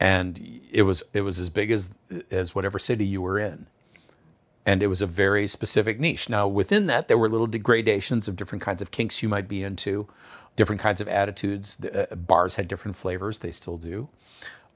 [0.00, 1.90] and it was it was as big as
[2.30, 3.66] as whatever city you were in,
[4.64, 6.28] and it was a very specific niche.
[6.28, 9.62] Now within that, there were little degradations of different kinds of kinks you might be
[9.62, 10.08] into,
[10.56, 11.76] different kinds of attitudes.
[11.76, 14.08] The, uh, bars had different flavors; they still do,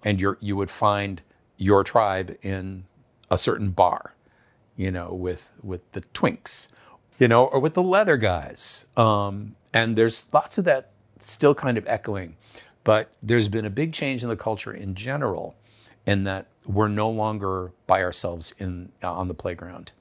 [0.05, 1.23] and you you would find
[1.57, 2.85] your tribe in
[3.31, 4.15] a certain bar
[4.77, 6.69] you know, with with the twinks,
[7.19, 8.87] you know, or with the leather guys.
[8.97, 12.37] Um, and there's lots of that still kind of echoing,
[12.85, 15.55] but there's been a big change in the culture in general,
[16.07, 19.93] in that we're no longer by ourselves in uh, on the playground.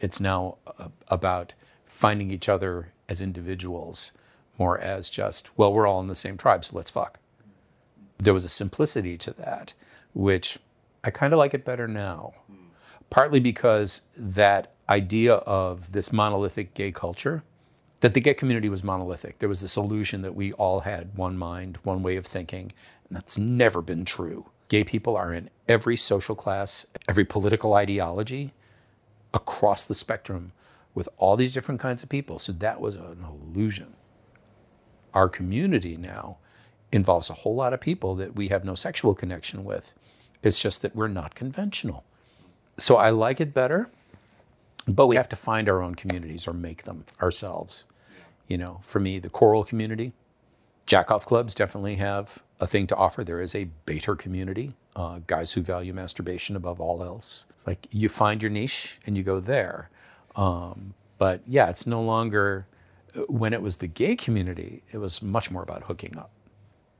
[0.00, 1.54] It's now uh, about
[1.86, 4.12] finding each other as individuals,
[4.58, 7.18] more as just well, we're all in the same tribe, so let's fuck.
[8.18, 9.72] There was a simplicity to that,
[10.12, 10.58] which
[11.04, 12.34] I kind of like it better now
[13.10, 17.42] partly because that idea of this monolithic gay culture,
[18.00, 19.38] that the gay community was monolithic.
[19.38, 22.72] There was this illusion that we all had one mind, one way of thinking,
[23.08, 24.46] and that's never been true.
[24.68, 28.52] Gay people are in every social class, every political ideology
[29.34, 30.52] across the spectrum
[30.94, 32.38] with all these different kinds of people.
[32.38, 33.94] So that was an illusion.
[35.14, 36.38] Our community now
[36.92, 39.92] involves a whole lot of people that we have no sexual connection with.
[40.42, 42.04] It's just that we're not conventional
[42.78, 43.90] so I like it better,
[44.86, 47.84] but we have to find our own communities or make them ourselves.
[48.46, 50.12] You know, for me, the choral community,
[50.86, 53.22] jack off clubs definitely have a thing to offer.
[53.22, 57.44] There is a baiter community, uh, guys who value masturbation above all else.
[57.66, 59.90] Like you find your niche and you go there.
[60.34, 62.66] Um, but yeah, it's no longer
[63.26, 66.30] when it was the gay community, it was much more about hooking up.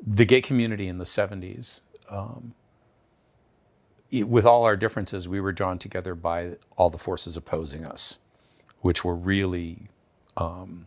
[0.05, 2.55] The gay community in the 70s, um,
[4.11, 8.19] with all our differences, we were drawn together by all the forces opposing us,
[8.81, 9.89] which were really
[10.37, 10.87] um,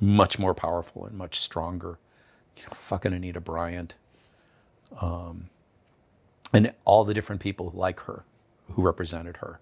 [0.00, 1.98] much more powerful and much stronger.
[2.56, 3.96] You know, fucking Anita Bryant,
[5.00, 5.50] um,
[6.52, 8.24] and all the different people like her
[8.72, 9.60] who represented her.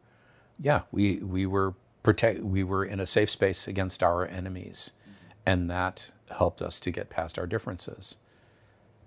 [0.60, 4.92] Yeah, we we were protect we were in a safe space against our enemies,
[5.44, 8.16] and that helped us to get past our differences.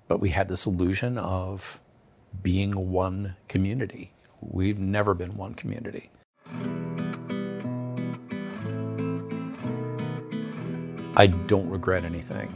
[0.07, 1.79] But we had this illusion of
[2.43, 4.11] being one community.
[4.41, 6.09] We've never been one community.
[11.15, 12.53] I don't regret anything.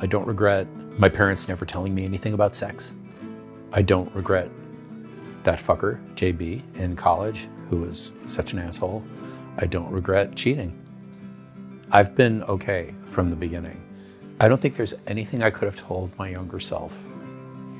[0.00, 0.66] I don't regret
[0.98, 2.94] my parents never telling me anything about sex.
[3.72, 4.50] I don't regret
[5.44, 9.02] that fucker, JB, in college, who was such an asshole.
[9.58, 10.76] I don't regret cheating.
[11.90, 13.80] I've been okay from the beginning.
[14.40, 16.98] I don't think there's anything I could have told my younger self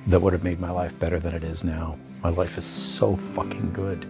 [0.06, 1.98] that would have made my life better than it is now.
[2.22, 4.06] My life is so fucking good.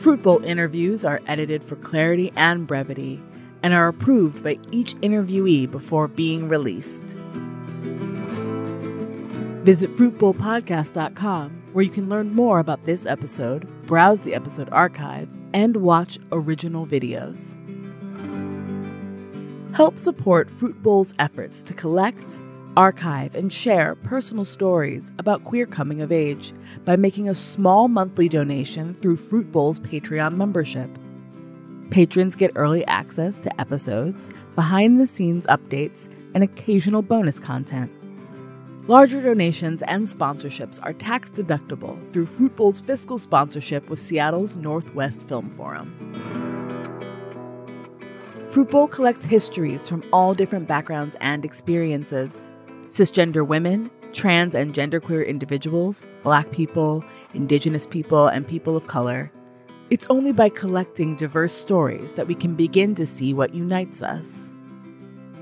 [0.00, 3.22] Fruit Bowl interviews are edited for clarity and brevity
[3.62, 7.04] and are approved by each interviewee before being released.
[9.62, 15.76] Visit fruitbowlpodcast.com where you can learn more about this episode, browse the episode archive, and
[15.76, 17.56] watch original videos.
[19.74, 22.40] Help support Fruit Bowl's efforts to collect,
[22.76, 26.52] archive, and share personal stories about queer coming of age
[26.84, 30.90] by making a small monthly donation through Fruit Bowl's Patreon membership.
[31.90, 37.90] Patrons get early access to episodes, behind the scenes updates, and occasional bonus content.
[38.90, 45.22] Larger donations and sponsorships are tax deductible through Fruit Bowl's fiscal sponsorship with Seattle's Northwest
[45.22, 45.94] Film Forum.
[48.48, 52.50] Fruit Bowl collects histories from all different backgrounds and experiences
[52.88, 59.30] cisgender women, trans and genderqueer individuals, black people, indigenous people, and people of color.
[59.90, 64.50] It's only by collecting diverse stories that we can begin to see what unites us.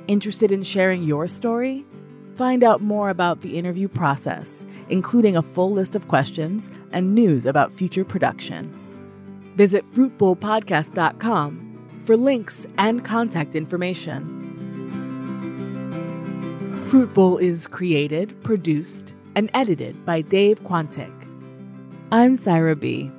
[0.07, 1.87] Interested in sharing your story?
[2.39, 7.45] Find out more about the interview process, including a full list of questions and news
[7.45, 8.72] about future production.
[9.57, 14.45] Visit fruitbowlpodcast.com for links and contact information.
[16.86, 21.11] Fruit Bowl is created, produced, and edited by Dave Quantick.
[22.12, 23.11] I'm Syra B.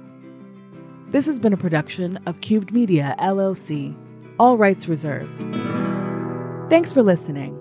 [1.07, 3.97] This has been a production of Cubed Media, LLC,
[4.39, 5.37] all rights reserved.
[6.69, 7.59] Thanks for listening.